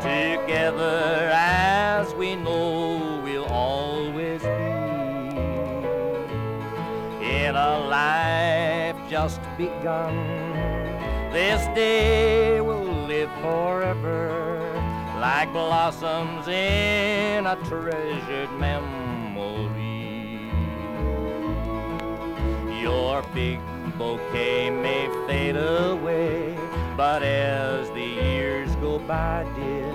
together 0.00 1.30
as 1.32 2.14
we 2.14 2.36
know 2.36 3.20
we'll 3.24 3.46
always 3.46 4.40
be. 4.42 4.48
In 7.26 7.56
a 7.56 7.78
life 7.88 8.96
just 9.10 9.40
begun, 9.56 10.14
this 11.32 11.66
day 11.74 12.60
will 12.60 12.84
live 12.84 13.30
forever, 13.40 14.72
like 15.18 15.52
blossoms 15.52 16.46
in 16.46 17.46
a 17.46 17.56
treasured 17.64 18.52
memory. 18.52 19.06
Your 22.80 23.22
big 23.34 23.58
bouquet 23.98 24.70
may 24.70 25.08
fade 25.26 25.56
away, 25.56 26.56
but 26.96 27.22
as 27.22 27.88
the 27.90 28.00
years 28.00 28.74
go 28.76 28.98
by, 28.98 29.46
dear, 29.56 29.92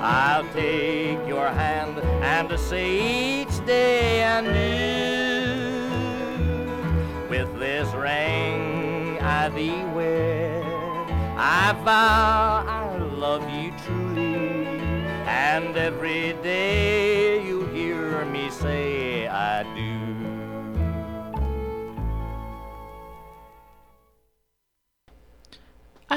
I'll 0.00 0.46
take 0.52 1.26
your 1.26 1.48
hand 1.48 1.98
and 1.98 2.58
say 2.58 3.42
each 3.42 3.64
day 3.66 4.22
anew. 4.22 5.50
With 7.28 7.58
this 7.58 7.92
ring 7.94 9.18
I 9.20 9.48
thee 9.50 9.84
wed, 9.94 10.64
I 11.36 11.72
vow 11.84 12.64
I 12.66 12.79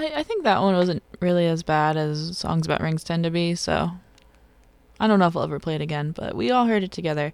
I, 0.04 0.20
I 0.20 0.24
think 0.24 0.44
that 0.44 0.62
one 0.62 0.76
wasn't 0.76 1.04
really 1.20 1.48
as 1.48 1.63
bad 1.63 1.98
as 1.98 2.38
songs 2.38 2.66
about 2.66 2.82
rings 2.82 3.04
tend 3.04 3.24
to 3.24 3.32
be, 3.32 3.56
so 3.56 3.92
I 5.00 5.08
don't 5.08 5.20
know 5.20 5.28
if 5.28 5.36
I'll 5.36 5.44
ever 5.44 5.60
play 5.60 5.76
it 5.76 5.82
again, 5.82 6.12
but 6.12 6.36
we 6.36 6.52
all 6.52 6.66
heard 6.66 6.84
it 6.84 6.92
together. 6.92 7.34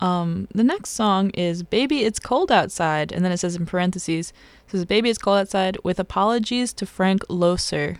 Um, 0.00 0.48
the 0.52 0.64
next 0.64 0.90
song 0.90 1.30
is 1.30 1.62
Baby 1.62 2.04
It's 2.04 2.18
Cold 2.18 2.50
Outside, 2.50 3.12
and 3.12 3.24
then 3.24 3.32
it 3.32 3.38
says 3.38 3.54
in 3.54 3.66
parentheses, 3.66 4.32
says 4.66 4.84
Baby 4.84 5.10
It's 5.10 5.18
Cold 5.18 5.38
Outside 5.38 5.78
with 5.84 6.00
apologies 6.00 6.72
to 6.74 6.86
Frank 6.86 7.22
Loesser. 7.28 7.98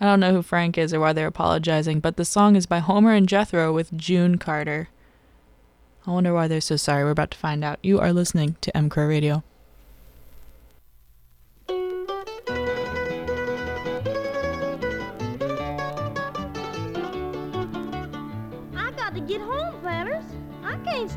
I 0.00 0.06
don't 0.06 0.20
know 0.20 0.32
who 0.32 0.42
Frank 0.42 0.78
is 0.78 0.94
or 0.94 1.00
why 1.00 1.12
they're 1.12 1.26
apologizing, 1.26 2.00
but 2.00 2.16
the 2.16 2.24
song 2.24 2.56
is 2.56 2.64
by 2.64 2.78
Homer 2.78 3.12
and 3.12 3.28
Jethro 3.28 3.70
with 3.72 3.96
June 3.96 4.38
Carter. 4.38 4.88
I 6.06 6.12
wonder 6.12 6.32
why 6.32 6.48
they're 6.48 6.62
so 6.62 6.76
sorry. 6.76 7.04
We're 7.04 7.10
about 7.10 7.32
to 7.32 7.38
find 7.38 7.62
out. 7.62 7.78
You 7.82 8.00
are 8.00 8.14
listening 8.14 8.56
to 8.62 8.74
M 8.74 8.88
Crow 8.88 9.06
Radio. 9.06 9.44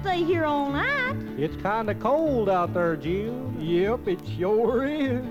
Stay 0.03 0.23
here 0.23 0.43
all 0.43 0.69
night. 0.69 1.15
It's 1.37 1.55
kind 1.61 1.89
of 1.89 1.97
cold 1.99 2.49
out 2.49 2.73
there, 2.73 2.97
Jill. 2.97 3.53
Yep, 3.57 4.09
it 4.09 4.19
sure 4.37 4.85
is. 4.85 5.23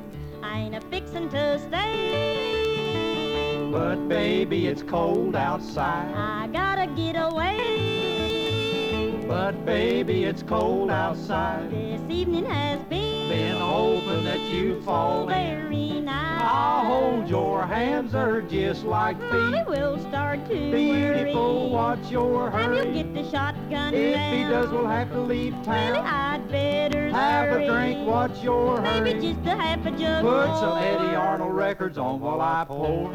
I 0.43 0.61
ain't 0.61 0.75
a 0.75 0.81
fixin' 0.81 1.29
to 1.29 1.59
stay. 1.59 3.69
But 3.71 4.09
baby, 4.09 4.69
it's 4.69 4.83
cold 4.83 5.37
outside. 5.37 6.15
I 6.15 6.47
gotta 6.49 6.87
get 6.87 7.17
away. 7.17 9.27
But 9.29 9.67
baby, 9.67 10.25
it's 10.25 10.43
cold 10.43 10.91
outside. 10.91 11.71
This 11.71 12.01
evening 12.09 12.47
has 12.47 12.81
been, 12.85 13.12
Been 13.29 13.57
hoping 13.57 14.25
that 14.25 14.41
you'd 14.41 14.85
fall 14.85 15.29
in. 15.29 15.35
very 15.35 16.01
nice. 16.01 16.43
I'll 16.45 16.85
hold 16.85 17.29
your 17.29 17.65
hands, 17.67 18.13
they're 18.13 18.43
just 18.43 18.85
like 18.85 19.17
feet. 19.31 19.65
will 19.67 19.99
start 20.09 20.45
to 20.49 20.55
Beautiful, 20.71 21.63
worry. 21.63 21.71
watch 21.73 22.11
your 22.11 22.51
Time 22.51 22.75
you'll 22.75 22.85
hurry. 22.85 22.93
get 22.95 23.15
the 23.15 23.31
shotgun 23.31 23.95
If 23.95 24.33
he 24.35 24.43
does, 24.43 24.71
we'll 24.71 24.87
have 24.87 25.11
to 25.13 25.21
leave 25.21 25.53
Really, 25.55 25.65
town. 25.65 26.07
I'd 26.07 26.49
better 26.51 27.09
Have 27.11 27.49
hurry. 27.49 27.69
a 27.69 27.73
drink, 27.73 28.07
watch 28.09 28.43
your 28.43 28.81
Maybe 28.83 29.13
hurry. 29.13 29.21
just 29.35 29.47
a 29.47 29.57
half 29.57 29.87
a 29.87 29.91
jug 29.93 30.23
Put 30.23 30.47
more. 30.49 30.59
some 30.61 30.79
Eddy 30.79 31.15
Arnold 31.15 31.55
records 31.55 31.97
on 31.97 32.21
while 32.21 32.41
I 32.41 32.65
pour. 32.67 33.11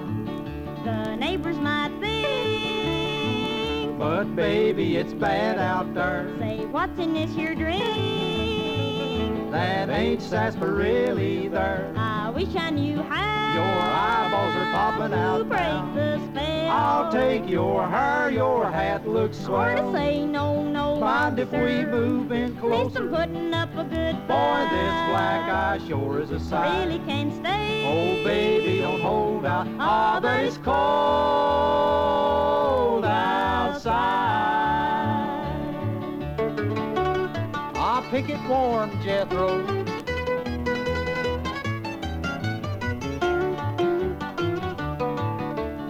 The 0.83 1.15
neighbors 1.15 1.57
might 1.57 1.91
think. 1.99 3.99
But 3.99 4.35
baby, 4.35 4.95
it's 4.97 5.13
bad 5.13 5.59
out 5.59 5.93
there. 5.93 6.31
Say, 6.39 6.65
what's 6.65 6.97
in 6.97 7.13
this 7.13 7.31
here 7.35 7.53
drink? 7.55 8.46
That 9.51 9.89
ain't 9.89 10.21
sarsaparilla 10.21 11.19
either. 11.21 11.93
I 11.95 12.29
wish 12.29 12.53
I 12.55 12.69
knew 12.69 13.01
how. 13.01 13.53
Your 13.53 13.63
eyeballs 13.63 14.55
are 14.55 14.71
popping 14.71 15.11
to 15.11 15.17
out 15.17 15.47
break 15.47 15.59
now. 15.61 15.91
the 15.95 16.19
spell. 16.27 16.69
I'll 16.69 17.11
take 17.11 17.49
your 17.49 17.87
hair, 17.87 18.29
your 18.29 18.69
hat 18.69 19.07
looks 19.07 19.37
Or 19.47 19.65
to 19.71 19.77
swell. 19.77 19.93
say 19.93 20.25
no, 20.25 20.63
no. 20.63 20.99
Mind 20.99 21.39
if 21.39 21.51
we 21.51 21.85
move 21.85 22.31
in 22.31 22.53
Need 22.53 22.59
some 22.59 22.69
closer? 22.69 23.07
putting 23.07 23.53
up 23.53 23.69
a 23.77 23.83
good 23.85 24.15
Boy, 24.27 24.59
this 24.69 24.97
black 25.09 25.49
eye 25.49 25.79
sure 25.87 26.21
is 26.21 26.31
a 26.31 26.39
sight. 26.39 26.85
Really 26.85 26.99
can't 27.05 27.33
stay. 27.33 27.83
Oh, 27.87 28.23
baby, 28.23 28.79
don't 28.81 28.99
hold 29.01 29.45
out. 29.45 29.67
Ah, 29.79 30.19
but 30.21 30.41
it's 30.43 30.57
cold 30.57 30.75
pick 38.21 38.29
it 38.31 38.49
warm, 38.49 38.89
Jethro. 39.03 39.63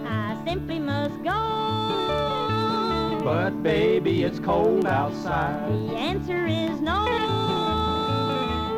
I 0.04 0.36
simply 0.44 0.78
must 0.78 1.22
go. 1.24 3.20
But 3.24 3.62
baby, 3.62 4.24
it's 4.24 4.40
cold 4.40 4.84
outside. 4.84 5.72
The 5.72 5.96
answer 5.96 6.46
is 6.46 6.82
no. 6.82 7.06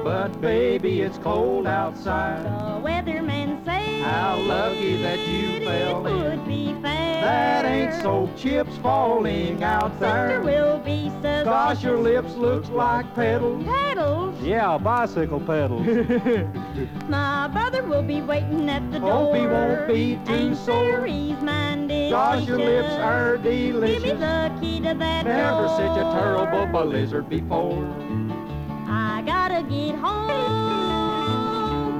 But 0.04 0.40
baby, 0.40 1.00
it's 1.00 1.18
cold 1.18 1.66
outside. 1.66 2.44
The 2.44 2.80
weathermen 2.86 3.30
say 3.48 3.49
How 4.02 4.38
lucky 4.40 4.96
that 5.02 5.18
you 5.26 5.64
fell 5.64 6.06
in. 6.06 6.22
would 6.24 6.46
be 6.46 6.72
fair. 6.82 7.20
That 7.22 7.64
ain't 7.66 8.02
so 8.02 8.30
chips 8.36 8.74
falling 8.78 9.62
out 9.62 9.92
Sister 9.92 10.06
there. 10.06 10.40
will 10.40 10.78
be 10.78 11.08
so. 11.22 11.44
Gosh, 11.44 11.82
your 11.82 11.98
lips 11.98 12.34
look 12.34 12.68
like 12.70 13.14
petals. 13.14 13.64
Pedals. 13.64 14.40
Yeah, 14.42 14.78
bicycle 14.78 15.40
pedals. 15.40 15.86
My 17.08 17.48
brother 17.48 17.82
will 17.82 18.02
be 18.02 18.22
waiting 18.22 18.68
at 18.70 18.90
the 18.90 19.00
door. 19.00 19.10
Hope 19.10 19.36
he 19.36 19.46
won't 19.46 19.86
be 19.86 20.18
too 20.26 20.54
sore. 20.54 21.04
he's 21.06 21.40
minded. 21.42 22.10
Gosh, 22.10 22.46
your 22.46 22.58
lips 22.58 22.92
are 22.94 23.36
delicious. 23.36 24.02
Give 24.02 24.14
me 24.14 24.20
the 24.20 24.58
key 24.60 24.78
to 24.80 24.94
that 24.94 25.26
Never 25.26 25.66
door. 25.66 25.76
such 25.76 25.98
a 25.98 26.18
terrible 26.18 26.66
blizzard 26.66 27.28
before. 27.28 27.84
I 28.88 29.22
gotta 29.26 29.62
get 29.68 29.94
home. 29.96 30.59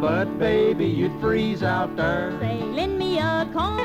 But 0.01 0.39
baby, 0.39 0.87
you'd 0.87 1.21
freeze 1.21 1.63
out 1.63 1.95
there. 1.97 2.35
Say, 2.41 2.57
lend 2.63 2.99
me 2.99 3.19
a 3.19 3.47
comb. 3.53 3.81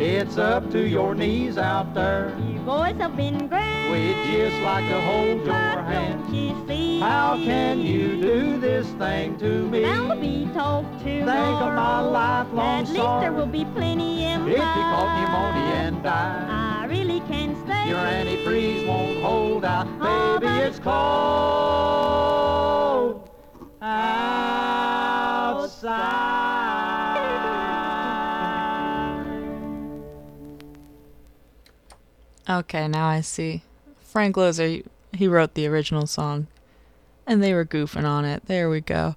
It's 0.00 0.38
up 0.38 0.70
to 0.72 0.80
your 0.88 1.14
knees 1.14 1.56
out 1.56 1.94
there. 1.94 2.36
You 2.50 2.58
boys 2.60 2.96
have 2.96 3.16
been 3.16 3.46
grand. 3.46 3.92
We'd 3.92 4.16
just 4.36 4.56
like 4.62 4.88
to 4.88 5.00
hold 5.02 5.44
your 5.44 5.54
hand. 5.54 6.24
Don't 6.24 6.34
you 6.34 6.64
see? 6.66 6.98
How 7.00 7.36
can 7.36 7.80
you 7.80 8.20
do 8.20 8.58
this 8.58 8.86
thing 8.98 9.38
to 9.38 9.68
me? 9.68 9.82
Now 9.82 10.16
be 10.16 10.48
told 10.54 10.86
to 11.00 11.04
Think 11.04 11.28
of 11.28 11.74
my 11.74 12.00
lifelong 12.00 12.80
At 12.80 12.88
least 12.88 12.96
sorrow. 12.96 13.20
there 13.20 13.32
will 13.32 13.46
be 13.46 13.64
plenty 13.66 14.24
in 14.24 14.42
If 14.48 14.56
you 14.56 14.62
caught 14.62 15.20
pneumonia 15.20 15.74
and 15.86 16.02
died, 16.02 16.48
I 16.50 16.86
really 16.86 17.20
can't 17.28 17.56
stay. 17.64 17.88
your 17.88 17.98
antifreeze 17.98 18.86
won't 18.88 19.20
hold 19.22 19.64
out. 19.64 19.86
Oh, 20.00 20.38
Baby, 20.40 20.58
it's 20.64 20.78
cold 20.80 22.49
Okay, 32.50 32.88
now 32.88 33.06
I 33.06 33.20
see. 33.20 33.62
Frank 34.00 34.34
Loesser, 34.34 34.84
he 35.12 35.28
wrote 35.28 35.54
the 35.54 35.68
original 35.68 36.08
song, 36.08 36.48
and 37.24 37.40
they 37.40 37.54
were 37.54 37.64
goofing 37.64 38.04
on 38.04 38.24
it. 38.24 38.46
There 38.46 38.68
we 38.68 38.80
go. 38.80 39.14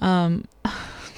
Um, 0.00 0.46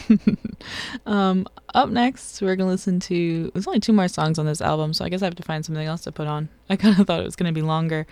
um, 1.06 1.46
up 1.72 1.88
next, 1.88 2.42
we're 2.42 2.56
gonna 2.56 2.68
listen 2.68 2.98
to. 3.00 3.52
There's 3.54 3.68
only 3.68 3.78
two 3.78 3.92
more 3.92 4.08
songs 4.08 4.40
on 4.40 4.46
this 4.46 4.60
album, 4.60 4.92
so 4.92 5.04
I 5.04 5.08
guess 5.08 5.22
I 5.22 5.26
have 5.26 5.36
to 5.36 5.44
find 5.44 5.64
something 5.64 5.86
else 5.86 6.02
to 6.02 6.10
put 6.10 6.26
on. 6.26 6.48
I 6.68 6.74
kind 6.74 6.98
of 6.98 7.06
thought 7.06 7.20
it 7.20 7.24
was 7.24 7.36
gonna 7.36 7.52
be 7.52 7.62
longer. 7.62 8.08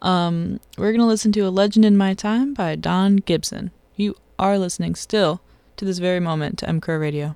Um, 0.00 0.60
we're 0.78 0.92
gonna 0.92 1.08
listen 1.08 1.32
to 1.32 1.40
"A 1.40 1.50
Legend 1.50 1.84
in 1.84 1.96
My 1.96 2.14
Time" 2.14 2.54
by 2.54 2.76
Don 2.76 3.16
Gibson. 3.16 3.72
You 3.96 4.14
are 4.38 4.58
listening 4.58 4.94
still 4.94 5.40
to 5.76 5.84
this 5.84 5.98
very 5.98 6.20
moment 6.20 6.56
to 6.58 6.66
MCR 6.66 7.00
Radio. 7.00 7.34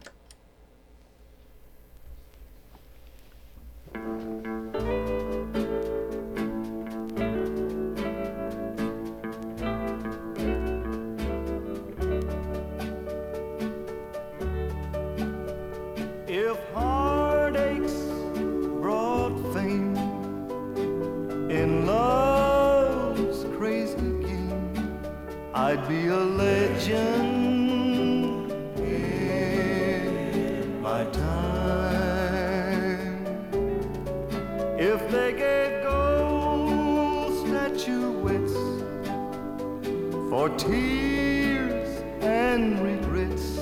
And 42.57 42.81
regrets, 42.81 43.61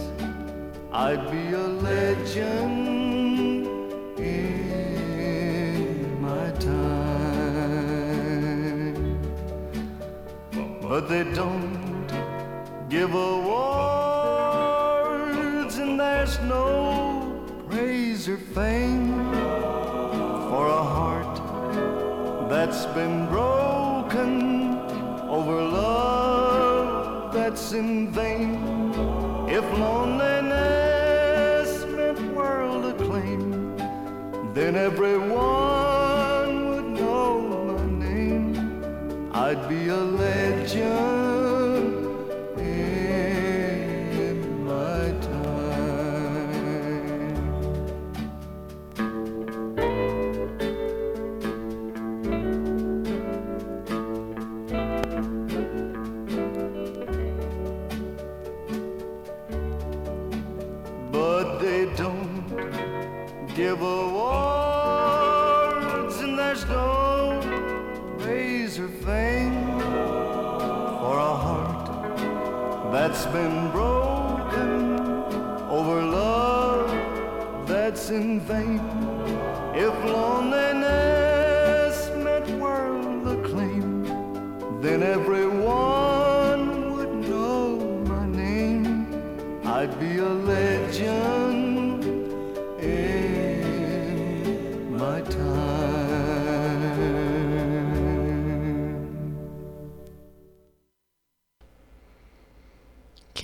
I'd 0.92 1.30
be 1.33 1.52
a 1.52 1.66
legend 1.90 3.66
in 4.18 6.20
my 6.20 6.50
time. 6.52 6.85
But 10.80 11.09
they 11.09 11.24
don't 11.40 12.07
give 12.88 13.12
awards, 13.12 13.64
and 15.78 15.98
there's 15.98 16.38
no 16.42 17.44
praise 17.68 18.28
or 18.28 18.37
fame 18.37 19.33
for 20.50 20.68
a 20.68 20.85
heart 20.96 21.37
that's 22.48 22.87
been 22.98 23.26
broken 23.26 24.78
over 25.28 25.64
love 25.64 27.35
that's 27.35 27.72
in 27.72 28.12
vain. 28.12 28.63
If 29.57 29.67
loneliness 29.79 31.71
meant 31.87 32.19
world 32.35 32.87
acclaim, 32.87 33.77
then 34.52 34.75
everyone 34.75 35.23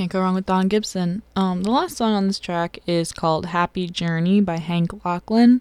Can't 0.01 0.11
go 0.11 0.23
wrong 0.23 0.35
with 0.35 0.47
Don 0.47 0.69
Gibson. 0.69 1.21
Um, 1.37 1.63
the 1.63 1.71
last 1.71 1.99
song 1.99 2.15
on 2.15 2.27
this 2.27 2.41
track 2.41 2.79
is 2.87 3.13
called 3.13 3.45
"Happy 3.45 3.87
Journey" 3.87 4.41
by 4.41 4.57
Hank 4.57 4.93
Locklin. 5.05 5.61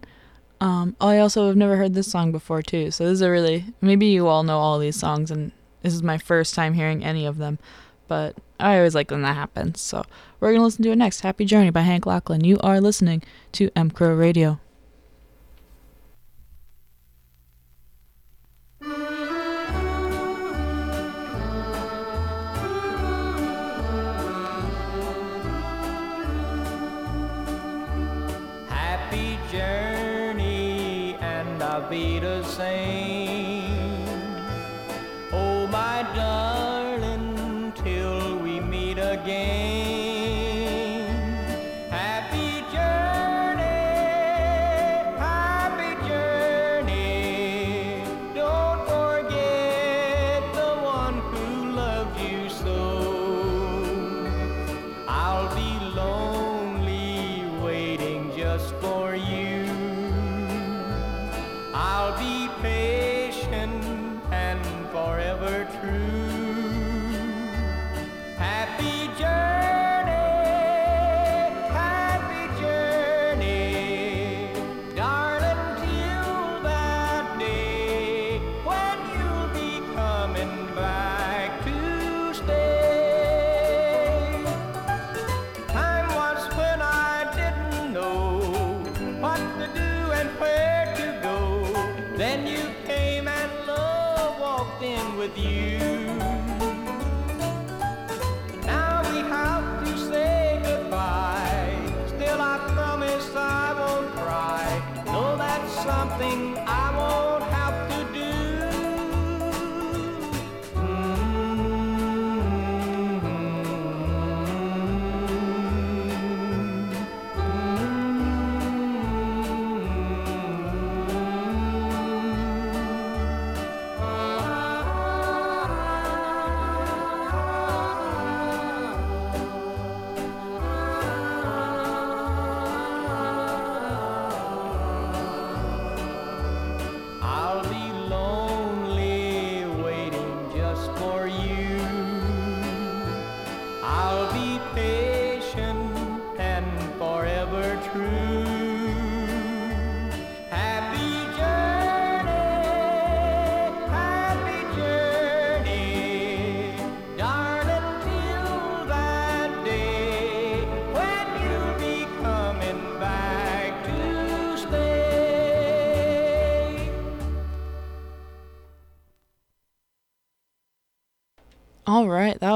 Um, 0.62 0.96
oh, 1.02 1.10
I 1.10 1.20
also 1.20 1.48
have 1.48 1.58
never 1.58 1.76
heard 1.76 1.94
this 1.94 2.10
song 2.10 2.32
before 2.32 2.62
too. 2.62 2.90
So 2.90 3.04
this 3.04 3.16
is 3.16 3.22
a 3.22 3.30
really 3.30 3.66
maybe 3.82 4.06
you 4.06 4.28
all 4.28 4.44
know 4.44 4.58
all 4.58 4.80
these 4.80 4.96
songs, 4.96 5.30
and 5.30 5.52
this 5.82 5.94
is 5.94 6.02
my 6.02 6.18
first 6.18 6.56
time 6.56 6.74
hearing 6.74 7.04
any 7.04 7.26
of 7.26 7.38
them. 7.38 7.60
But 8.08 8.38
I 8.62 8.78
always 8.78 8.96
like 8.96 9.12
when 9.12 9.24
that 9.24 9.36
happens. 9.36 9.82
So 9.82 10.06
we're 10.40 10.54
gonna 10.54 10.64
listen 10.64 10.84
to 10.84 10.92
it 10.92 10.96
next. 10.96 11.20
"Happy 11.20 11.44
Journey" 11.44 11.72
by 11.72 11.82
Hank 11.82 12.06
Locklin. 12.06 12.46
You 12.46 12.60
are 12.60 12.80
listening 12.80 13.22
to 13.52 13.70
M 13.76 13.92
Crow 13.92 14.16
Radio. 14.16 14.62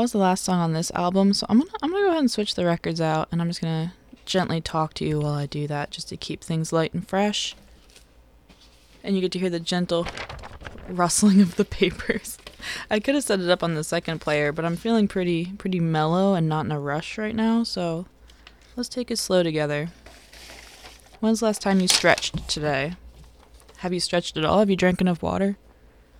Was 0.03 0.11
the 0.11 0.17
last 0.17 0.43
song 0.43 0.59
on 0.59 0.73
this 0.73 0.91
album. 0.91 1.33
So 1.33 1.45
I'm 1.49 1.59
gonna 1.59 1.71
I'm 1.81 1.89
gonna 1.89 2.03
go 2.03 2.09
ahead 2.09 2.19
and 2.19 2.31
switch 2.31 2.55
the 2.55 2.65
records 2.65 3.01
out, 3.01 3.29
and 3.31 3.41
I'm 3.41 3.47
just 3.47 3.61
gonna 3.61 3.93
gently 4.25 4.61
talk 4.61 4.93
to 4.95 5.05
you 5.05 5.19
while 5.21 5.33
I 5.33 5.45
do 5.45 5.65
that, 5.67 5.91
just 5.91 6.09
to 6.09 6.17
keep 6.17 6.43
things 6.43 6.71
light 6.71 6.93
and 6.93 7.07
fresh. 7.07 7.55
And 9.03 9.15
you 9.15 9.21
get 9.21 9.31
to 9.33 9.39
hear 9.39 9.49
the 9.49 9.59
gentle 9.59 10.05
rustling 10.87 11.41
of 11.41 11.55
the 11.55 11.65
papers. 11.79 12.37
I 12.89 12.99
could 12.99 13.15
have 13.15 13.23
set 13.23 13.39
it 13.39 13.49
up 13.49 13.63
on 13.63 13.75
the 13.75 13.83
second 13.83 14.19
player, 14.19 14.51
but 14.51 14.65
I'm 14.65 14.75
feeling 14.75 15.07
pretty 15.07 15.53
pretty 15.57 15.79
mellow 15.79 16.33
and 16.33 16.47
not 16.49 16.65
in 16.65 16.71
a 16.71 16.79
rush 16.79 17.17
right 17.17 17.35
now. 17.35 17.63
So 17.63 18.05
let's 18.75 18.89
take 18.89 19.09
it 19.09 19.17
slow 19.17 19.41
together. 19.41 19.89
When's 21.21 21.39
the 21.39 21.45
last 21.45 21.61
time 21.61 21.79
you 21.79 21.87
stretched 21.87 22.49
today? 22.49 22.95
Have 23.77 23.93
you 23.93 24.01
stretched 24.01 24.35
at 24.35 24.43
all? 24.43 24.59
Have 24.59 24.69
you 24.69 24.75
drank 24.75 24.99
enough 24.99 25.23
water? 25.23 25.57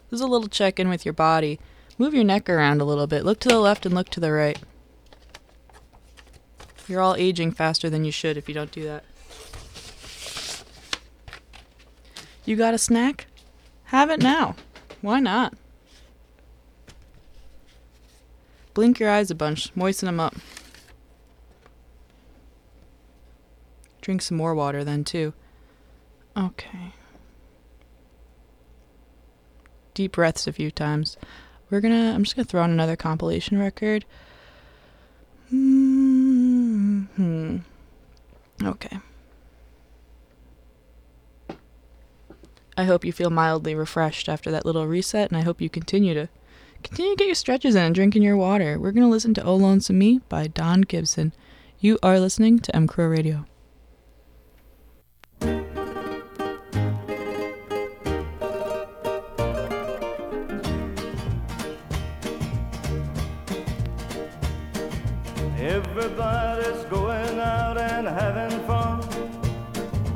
This 0.10 0.20
is 0.20 0.22
a 0.22 0.28
little 0.28 0.48
check 0.48 0.80
in 0.80 0.88
with 0.88 1.06
your 1.06 1.14
body. 1.14 1.60
Move 1.98 2.14
your 2.14 2.24
neck 2.24 2.50
around 2.50 2.82
a 2.82 2.86
little 2.86 3.08
bit. 3.08 3.24
Look 3.24 3.40
to 3.42 3.50
the 3.50 3.60
left 3.60 3.86
and 3.86 3.94
look 3.94 4.10
to 4.10 4.20
the 4.20 4.32
right. 4.32 4.58
You're 6.88 7.02
all 7.02 7.16
aging 7.16 7.52
faster 7.52 7.90
than 7.90 8.04
you 8.04 8.12
should 8.12 8.36
if 8.36 8.48
you 8.48 8.56
don't 8.56 8.72
do 8.72 8.84
that. 8.84 9.04
You 12.46 12.56
got 12.56 12.74
a 12.74 12.78
snack? 12.78 13.28
Have 13.86 14.10
it 14.10 14.22
now. 14.22 14.56
Why 15.02 15.20
not? 15.20 15.54
Blink 18.74 19.00
your 19.00 19.10
eyes 19.10 19.30
a 19.30 19.36
bunch, 19.36 19.74
moisten 19.76 20.08
them 20.08 20.20
up. 20.20 20.36
Drink 24.02 24.22
some 24.22 24.36
more 24.36 24.56
water 24.56 24.84
then, 24.84 25.04
too. 25.04 25.34
Okay. 26.36 26.94
Deep 29.94 30.14
breaths 30.14 30.48
a 30.48 30.54
few 30.54 30.72
times. 30.72 31.16
We're 31.74 31.82
gonna. 31.82 32.14
I'm 32.14 32.24
just 32.24 32.36
gonna 32.36 32.46
throw 32.46 32.62
on 32.62 32.70
another 32.70 32.96
compilation 32.96 33.58
record. 33.58 34.06
Hmm. 35.50 37.06
Okay. 38.62 39.00
I 42.78 42.84
hope 42.84 43.04
you 43.04 43.12
feel 43.12 43.32
mildly 43.32 43.74
refreshed 43.74 44.30
after 44.30 44.52
that 44.52 44.68
little 44.68 44.86
reset, 44.86 45.32
and 45.32 45.38
I 45.38 45.42
hope 45.42 45.62
you 45.62 45.68
continue 45.68 46.14
to 46.14 46.30
continue 46.84 47.14
to 47.14 47.18
get 47.18 47.26
your 47.26 47.34
stretches 47.34 47.74
in 47.74 47.82
and 47.82 47.96
drinking 47.96 48.22
your 48.22 48.38
water. 48.38 48.78
We're 48.78 48.92
gonna 48.92 49.10
listen 49.10 49.34
to 49.34 49.44
"Oh 49.44 49.56
Lonesome 49.56 49.98
Me" 49.98 50.22
by 50.30 50.46
Don 50.46 50.82
Gibson. 50.82 51.34
You 51.80 51.98
are 52.04 52.20
listening 52.20 52.60
to 52.60 52.76
M 52.76 52.86
Crow 52.86 53.08
Radio. 53.08 53.48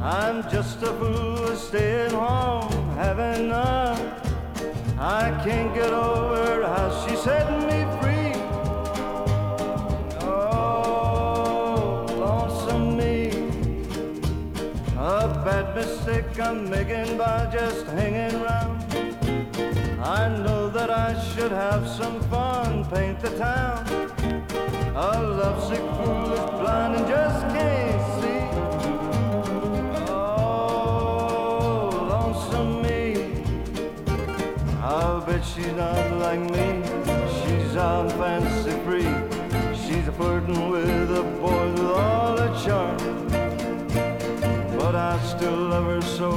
I'm 0.07 0.49
just 0.49 0.81
a 0.83 0.93
fool 0.93 1.53
staying 1.57 2.11
home, 2.11 2.71
having 2.95 3.49
none. 3.49 3.99
I 4.97 5.37
can't 5.43 5.73
get 5.75 5.91
over 5.91 6.65
how 6.65 7.05
she 7.05 7.13
set 7.17 7.45
me 7.67 7.83
free. 7.99 8.31
Oh, 10.21 12.05
lonesome 12.23 12.95
me. 12.95 13.31
A 14.97 15.27
bad 15.43 15.75
mistake 15.75 16.39
I'm 16.39 16.69
making 16.69 17.17
by 17.17 17.49
just 17.51 17.85
hanging 17.87 18.41
around. 18.41 18.85
I 20.01 20.29
know 20.37 20.69
that 20.69 20.89
I 20.89 21.21
should 21.31 21.51
have 21.51 21.85
some 21.85 22.21
fun, 22.29 22.85
paint 22.85 23.19
the 23.19 23.31
town. 23.31 23.85
A 24.95 25.21
lovesick 25.21 25.85
fool 25.97 26.31
is 26.31 26.49
blind 26.61 26.95
and 26.95 27.07
just 27.09 27.45
can't 27.53 27.96
she's 35.53 35.73
not 35.73 36.11
like 36.13 36.39
me. 36.39 36.81
She's 37.37 37.75
on 37.75 38.09
fancy 38.11 38.71
free. 38.85 39.11
She's 39.83 40.07
a 40.07 40.11
flirting 40.11 40.69
with 40.69 41.11
a 41.11 41.23
boy 41.41 41.71
with 41.71 41.91
all 41.91 42.37
her 42.37 42.53
charm. 42.63 42.97
But 44.77 44.95
I 44.95 45.19
still 45.23 45.55
love 45.55 45.85
her 45.85 46.01
so. 46.01 46.31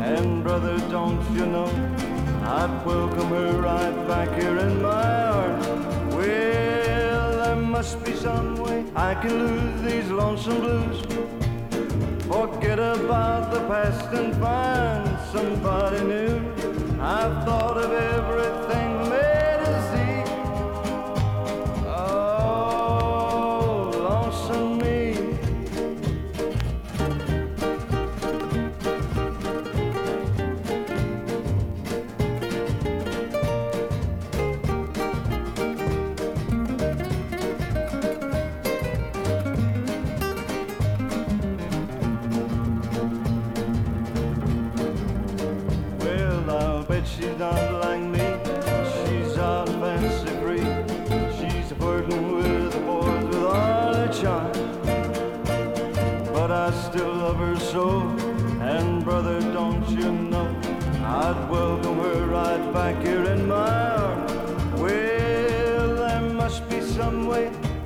And 0.00 0.42
brother, 0.42 0.78
don't 0.90 1.22
you 1.32 1.46
know? 1.46 1.70
I'd 2.44 2.84
welcome 2.84 3.28
her 3.28 3.52
right 3.60 4.08
back 4.08 4.28
here 4.40 4.58
in 4.58 4.82
my 4.82 5.22
arms. 5.38 5.66
Well, 6.14 7.32
there 7.44 7.56
must 7.56 8.04
be 8.04 8.14
some 8.14 8.56
way 8.56 8.84
I 8.94 9.14
can 9.14 9.34
lose 9.46 9.82
these 9.82 10.10
lonesome 10.10 10.60
blues. 10.60 11.00
Forget 12.26 12.78
about 12.78 13.52
the 13.52 13.60
past 13.68 14.12
and 14.12 14.34
find 14.36 15.18
somebody 15.32 16.00
new. 16.04 16.61
I've 17.04 17.44
thought 17.44 17.78
of 17.78 17.92
everything 17.92 18.91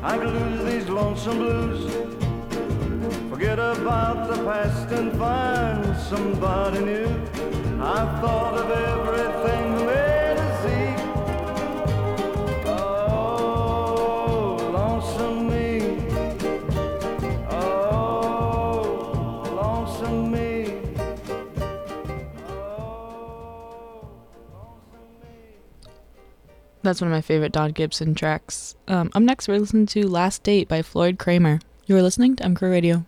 I 0.06 0.18
can 0.18 0.32
lose 0.38 0.72
these 0.72 0.88
lonesome 0.88 1.38
blues. 1.38 1.92
Forget 3.28 3.58
about 3.58 4.28
the 4.30 4.36
past 4.44 4.88
and 4.92 5.10
find 5.18 5.96
somebody 5.96 6.78
new. 6.78 7.08
I've 7.82 8.20
thought 8.20 8.54
of 8.54 8.70
everything 8.70 9.65
That's 26.86 27.00
one 27.00 27.10
of 27.10 27.16
my 27.16 27.20
favorite 27.20 27.50
Don 27.50 27.72
Gibson 27.72 28.14
tracks. 28.14 28.76
Um, 28.86 29.10
up 29.12 29.20
next, 29.20 29.48
we're 29.48 29.58
listening 29.58 29.86
to 29.86 30.06
Last 30.06 30.44
Date 30.44 30.68
by 30.68 30.82
Floyd 30.82 31.18
Cramer. 31.18 31.58
You 31.86 31.96
are 31.96 32.02
listening 32.02 32.36
to 32.36 32.44
MCR 32.44 32.70
Radio. 32.70 33.04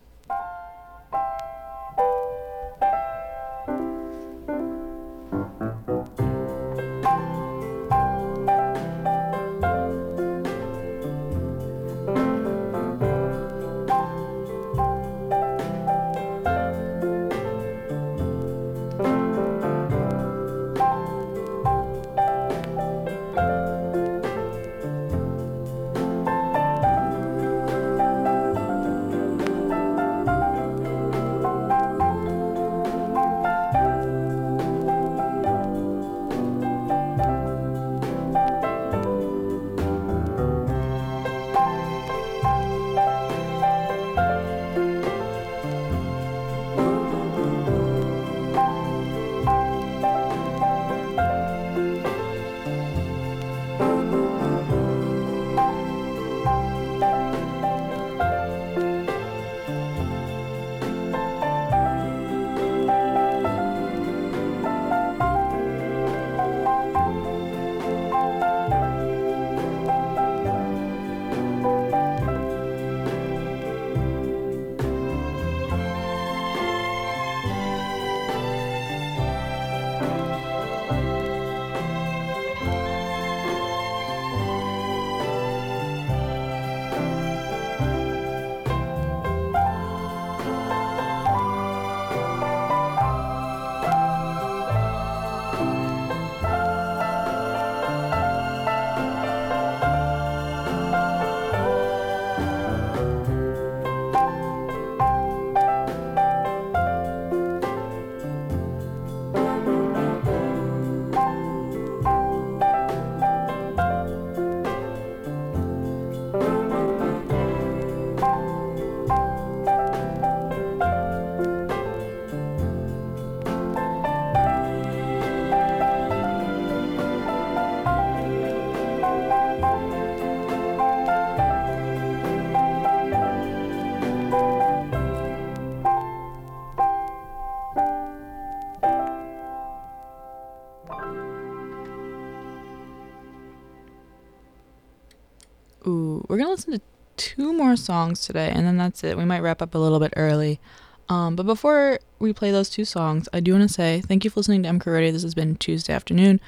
Ooh, 145.89 146.24
we're 146.28 146.36
gonna 146.36 146.51
listen 146.51 146.74
to 146.74 146.80
two 147.16 147.53
more 147.53 147.76
songs 147.76 148.26
today, 148.26 148.51
and 148.55 148.66
then 148.66 148.76
that's 148.76 149.03
it. 149.03 149.16
We 149.16 149.24
might 149.24 149.41
wrap 149.41 149.62
up 149.62 149.74
a 149.74 149.78
little 149.78 149.99
bit 149.99 150.12
early. 150.16 150.61
Um, 151.09 151.34
but 151.34 151.47
before 151.47 151.99
we 152.18 152.34
play 152.34 152.51
those 152.51 152.68
two 152.68 152.84
songs, 152.84 153.28
I 153.32 153.41
do 153.41 153.53
want 153.53 153.66
to 153.66 153.72
say 153.72 154.03
thank 154.03 154.24
you 154.24 154.30
for 154.30 154.41
listening 154.41 154.62
to 154.64 154.68
MCR 154.68 154.93
Radio. 154.93 155.12
This 155.12 155.22
has 155.22 155.34
been 155.34 155.57
Tuesday 155.57 155.95
afternoon 155.95 156.41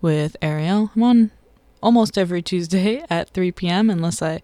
with 0.00 0.36
Ariel. 0.40 0.90
I'm 0.96 1.02
on 1.02 1.30
almost 1.82 2.16
every 2.16 2.40
Tuesday 2.40 3.04
at 3.10 3.30
3 3.30 3.52
p.m. 3.52 3.90
unless 3.90 4.22
I, 4.22 4.40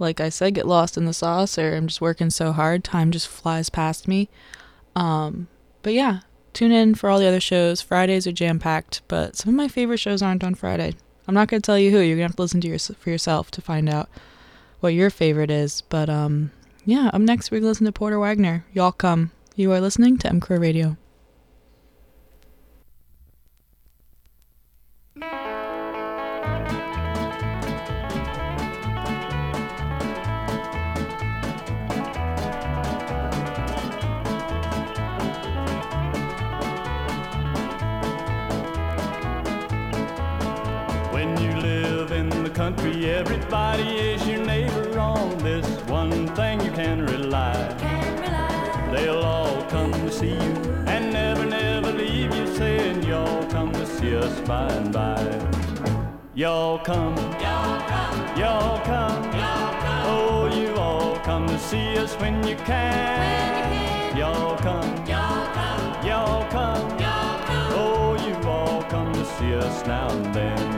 like 0.00 0.20
I 0.20 0.28
said, 0.28 0.54
get 0.54 0.66
lost 0.66 0.96
in 0.96 1.04
the 1.04 1.12
sauce 1.12 1.56
or 1.56 1.76
I'm 1.76 1.86
just 1.86 2.00
working 2.00 2.30
so 2.30 2.50
hard. 2.50 2.82
Time 2.82 3.12
just 3.12 3.28
flies 3.28 3.70
past 3.70 4.08
me. 4.08 4.28
Um, 4.96 5.46
but 5.82 5.92
yeah, 5.92 6.20
tune 6.52 6.72
in 6.72 6.96
for 6.96 7.08
all 7.08 7.20
the 7.20 7.28
other 7.28 7.40
shows. 7.40 7.80
Fridays 7.80 8.26
are 8.26 8.32
jam 8.32 8.58
packed, 8.58 9.02
but 9.06 9.36
some 9.36 9.50
of 9.50 9.54
my 9.54 9.68
favorite 9.68 9.98
shows 9.98 10.20
aren't 10.20 10.42
on 10.42 10.56
Friday. 10.56 10.94
I'm 11.32 11.34
not 11.34 11.48
going 11.48 11.62
to 11.62 11.64
tell 11.64 11.78
you 11.78 11.90
who. 11.90 12.00
You're 12.00 12.18
going 12.18 12.28
to 12.28 12.32
have 12.32 12.36
to 12.36 12.42
listen 12.42 12.60
to 12.60 12.68
your, 12.68 12.78
for 12.78 13.08
yourself 13.08 13.50
to 13.52 13.62
find 13.62 13.88
out 13.88 14.10
what 14.80 14.92
your 14.92 15.08
favorite 15.08 15.50
is. 15.50 15.80
But 15.80 16.10
um, 16.10 16.50
yeah, 16.84 17.08
up 17.10 17.22
next 17.22 17.50
we're 17.50 17.56
going 17.56 17.62
to 17.62 17.68
listen 17.68 17.86
to 17.86 17.92
Porter 17.92 18.20
Wagoner. 18.20 18.66
Y'all 18.74 18.92
come. 18.92 19.30
You 19.56 19.72
are 19.72 19.80
listening 19.80 20.18
to 20.18 20.28
MCR 20.28 20.60
Radio. 20.60 20.98
Everybody 43.22 43.84
is 44.10 44.26
your 44.26 44.44
neighbor. 44.44 44.98
On 44.98 45.38
this 45.38 45.66
one 45.88 46.26
thing 46.34 46.60
you 46.60 46.72
can 46.72 47.06
rely. 47.06 47.54
They'll 48.90 49.22
all 49.22 49.62
come 49.74 49.92
to 49.92 50.10
see 50.10 50.34
you 50.44 50.54
and 50.94 51.12
never, 51.12 51.44
never 51.44 51.92
leave 51.92 52.34
you, 52.34 52.46
saying 52.56 53.04
y'all 53.04 53.44
come 53.48 53.70
to 53.74 53.86
see 53.86 54.16
us 54.16 54.34
by 54.40 54.66
and 54.72 54.92
by. 54.92 55.22
Y'all 56.34 56.80
come, 56.80 57.16
y'all 57.46 57.80
come, 57.92 58.18
y'all 58.40 58.84
come, 58.90 59.22
Oh, 60.14 60.50
you 60.58 60.74
all 60.74 61.16
come 61.20 61.46
to 61.46 61.58
see 61.60 61.96
us 61.98 62.14
when 62.16 62.44
you 62.48 62.56
can. 62.56 64.16
Y'all 64.16 64.56
come, 64.58 64.90
y'all 65.06 65.46
come, 65.58 66.06
y'all 66.08 66.50
come, 66.50 66.98
Oh, 67.84 68.16
you 68.26 68.34
all 68.48 68.82
come 68.94 69.12
to 69.12 69.24
see 69.36 69.54
us 69.54 69.86
now 69.86 70.08
and 70.10 70.34
then. 70.34 70.71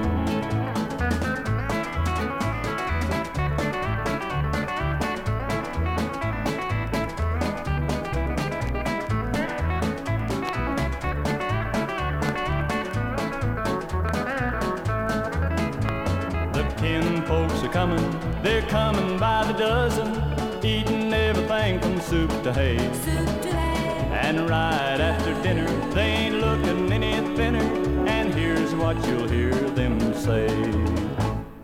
Everything 22.15 22.29
from 22.29 22.35
soup 22.35 22.43
to 22.43 22.53
hay. 22.53 22.77
And 24.13 24.49
right 24.49 25.01
after 25.01 25.35
dinner, 25.43 25.67
they 25.93 26.01
ain't 26.01 26.37
looking 26.37 26.93
any 26.93 27.37
thinner, 27.37 28.09
and 28.09 28.33
here's 28.35 28.75
what 28.75 28.97
you'll 29.07 29.29
hear 29.29 29.53
them 29.53 29.99
say. 30.15 30.49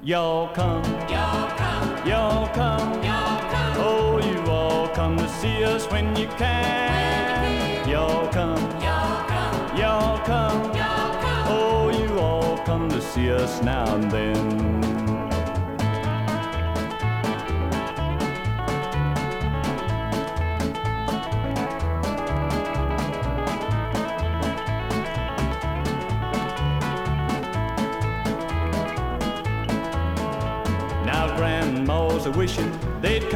Y'all 0.03 0.48
come, 0.55 0.84
y'all 1.09 1.48
come, 1.57 2.07
y'all 2.07 2.48
come, 2.55 3.03
y'all 3.03 3.40
come. 3.51 3.76
Oh, 3.78 4.20
you 4.22 4.51
all 4.51 4.88
come 4.88 5.16
to 5.16 5.28
see 5.28 5.64
us 5.64 5.86
when 5.90 6.16
you 6.16 6.26
can. 6.38 7.88
Y'all 7.88 8.26
come, 8.32 8.61
y'all 8.82 9.28
come, 9.28 9.78
y'all 9.78 10.18
come, 10.26 10.64
y'all 10.74 11.22
come. 11.22 11.46
Oh, 11.48 11.90
you 11.90 12.18
all 12.18 12.59
come 12.64 12.88
to 12.88 13.01
see 13.01 13.30
us 13.30 13.62
now 13.62 13.94
and 13.94 14.11
then. 14.11 14.89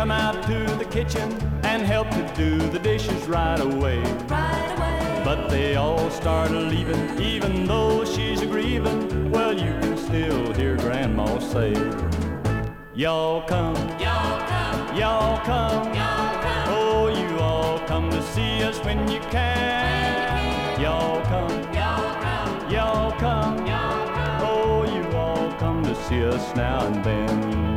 Come 0.05 0.11
out 0.11 0.43
to 0.43 0.67
the 0.77 0.85
kitchen 0.85 1.33
and 1.63 1.81
help 1.83 2.11
to 2.11 2.33
do 2.37 2.59
the 2.59 2.79
dishes 2.79 3.27
right 3.27 3.59
away. 3.59 3.97
Right 4.29 4.75
away. 4.77 5.23
But 5.25 5.49
they 5.49 5.77
all 5.77 6.11
started 6.11 6.65
leaving, 6.65 7.19
even 7.19 7.65
though 7.65 8.05
she's 8.05 8.43
a 8.43 8.47
grieving. 8.47 9.31
Well, 9.31 9.55
you 9.55 9.73
can 9.81 9.97
still 9.97 10.53
hear 10.53 10.77
grandma 10.77 11.39
say, 11.39 11.73
Y'all 12.95 13.49
come, 13.49 13.77
Y'all 13.99 14.47
come, 14.47 14.95
y'all 14.99 15.39
come, 15.47 15.95
y'all 15.95 16.43
come. 16.43 16.69
oh, 16.69 17.09
you 17.09 17.39
all 17.39 17.79
come 17.89 18.11
to 18.11 18.23
see 18.35 18.63
us 18.63 18.79
when 18.85 19.11
you 19.11 19.21
can. 19.31 20.83
Y'all 20.83 21.23
come, 21.23 21.51
Y'all 21.73 22.15
come, 22.21 22.71
y'all 22.71 23.13
come, 23.13 23.67
y'all 23.67 24.15
come. 24.15 24.41
oh, 24.43 24.85
you 24.85 25.17
all 25.17 25.51
come 25.55 25.83
to 25.83 25.95
see 25.95 26.23
us 26.27 26.55
now 26.55 26.85
and 26.89 27.03
then. 27.03 27.74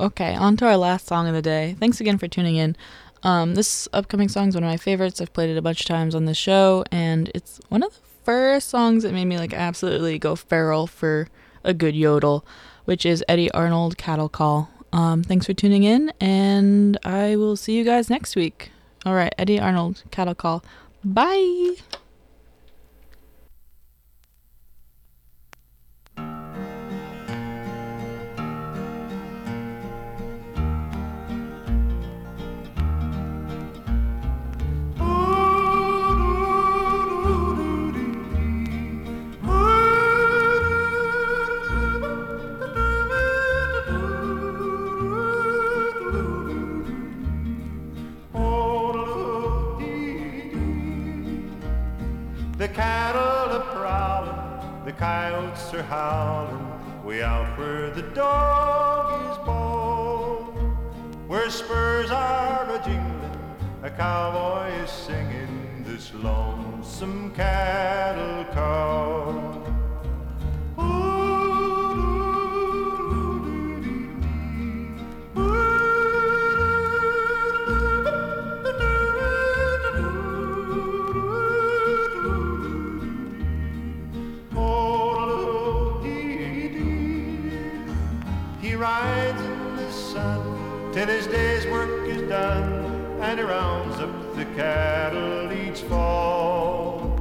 Okay. 0.00 0.34
On 0.34 0.56
to 0.56 0.66
our 0.66 0.78
last 0.78 1.06
song 1.06 1.28
of 1.28 1.34
the 1.34 1.42
day. 1.42 1.76
Thanks 1.78 2.00
again 2.00 2.16
for 2.16 2.26
tuning 2.26 2.56
in. 2.56 2.74
Um, 3.22 3.54
this 3.54 3.86
upcoming 3.92 4.28
song 4.28 4.48
is 4.48 4.54
one 4.54 4.64
of 4.64 4.70
my 4.70 4.78
favorites. 4.78 5.20
I've 5.20 5.32
played 5.34 5.50
it 5.50 5.58
a 5.58 5.62
bunch 5.62 5.82
of 5.82 5.86
times 5.86 6.14
on 6.14 6.24
the 6.24 6.32
show, 6.32 6.84
and 6.90 7.30
it's 7.34 7.60
one 7.68 7.82
of 7.82 7.92
the 7.92 8.00
first 8.24 8.70
songs 8.70 9.02
that 9.02 9.12
made 9.12 9.26
me 9.26 9.36
like 9.36 9.52
absolutely 9.52 10.18
go 10.18 10.36
feral 10.36 10.86
for 10.86 11.28
a 11.62 11.74
good 11.74 11.94
yodel, 11.94 12.46
which 12.86 13.04
is 13.04 13.22
Eddy 13.28 13.50
Arnold 13.50 13.98
Cattle 13.98 14.30
Call. 14.30 14.70
Um, 14.90 15.22
thanks 15.22 15.44
for 15.44 15.52
tuning 15.52 15.82
in, 15.82 16.12
and 16.18 16.98
I 17.04 17.36
will 17.36 17.56
see 17.56 17.76
you 17.76 17.84
guys 17.84 18.08
next 18.08 18.34
week. 18.36 18.72
All 19.04 19.14
right, 19.14 19.34
Eddy 19.36 19.60
Arnold 19.60 20.02
Cattle 20.10 20.34
Call. 20.34 20.64
Bye. 21.04 21.74
Cattle 52.70 53.56
are 53.56 53.74
prowling, 53.74 54.84
the 54.84 54.92
coyotes 54.92 55.74
are 55.74 55.82
howling, 55.82 57.04
way 57.04 57.22
out 57.22 57.58
where 57.58 57.90
the 57.90 58.02
dog 58.02 59.30
is 59.30 59.38
born. 59.44 59.80
Where 61.28 61.48
spurs 61.50 62.10
are 62.10 62.68
a 62.74 62.78
jingling, 62.84 63.38
a 63.82 63.90
cowboy 63.90 64.68
is 64.82 64.90
singing 64.90 65.84
this 65.86 66.12
lonesome 66.14 67.30
cattle 67.32 68.44
call. 68.52 69.69
He 93.38 93.44
rounds 93.44 93.96
up 94.00 94.34
the 94.34 94.44
cattle 94.56 95.52
each 95.52 95.82
fall. 95.82 97.16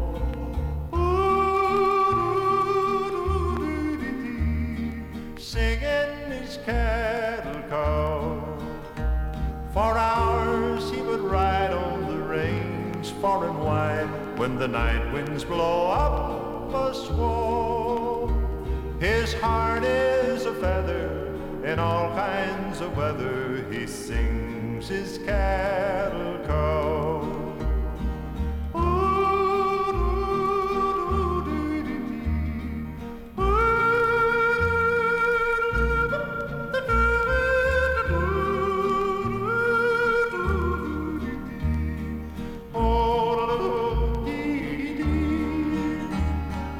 Singing 5.38 6.32
his 6.32 6.57
cattle 6.66 7.62
call. 7.70 8.57
For 9.72 9.97
hours 9.97 10.89
he 10.89 11.01
would 11.01 11.22
ride 11.22 11.72
on 11.72 12.07
the 12.07 12.18
range 12.24 13.12
far 13.22 13.47
and 13.47 13.60
wide 13.60 14.39
when 14.39 14.57
the 14.57 14.68
night 14.68 15.14
winds 15.14 15.43
blow 15.43 15.91
up 15.91 16.74
a 16.74 16.95
squall. 16.95 18.32
His 18.99 19.34
heart 19.34 19.84
is 19.84 20.45
a 20.45 20.53
feather 20.55 21.36
in 21.64 21.78
all 21.78 22.10
kinds 22.16 22.82
of 22.82 22.97
weather. 22.97 23.64
He 23.72 23.86
sings 23.86 24.48
his 24.88 25.17
cattle 25.19 26.39
call. 26.47 26.80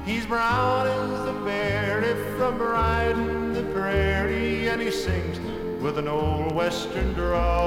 He's 0.06 0.26
brown 0.26 0.88
as 0.88 1.26
the 1.26 1.34
berry 1.46 2.16
from 2.38 2.58
riding 2.60 3.54
the 3.54 3.64
prairie, 3.74 4.70
and 4.70 4.82
he 4.82 4.90
sings 4.90 5.40
with 5.82 5.98
an 5.98 6.08
old 6.08 6.54
western 6.54 7.14
drawl. 7.14 7.59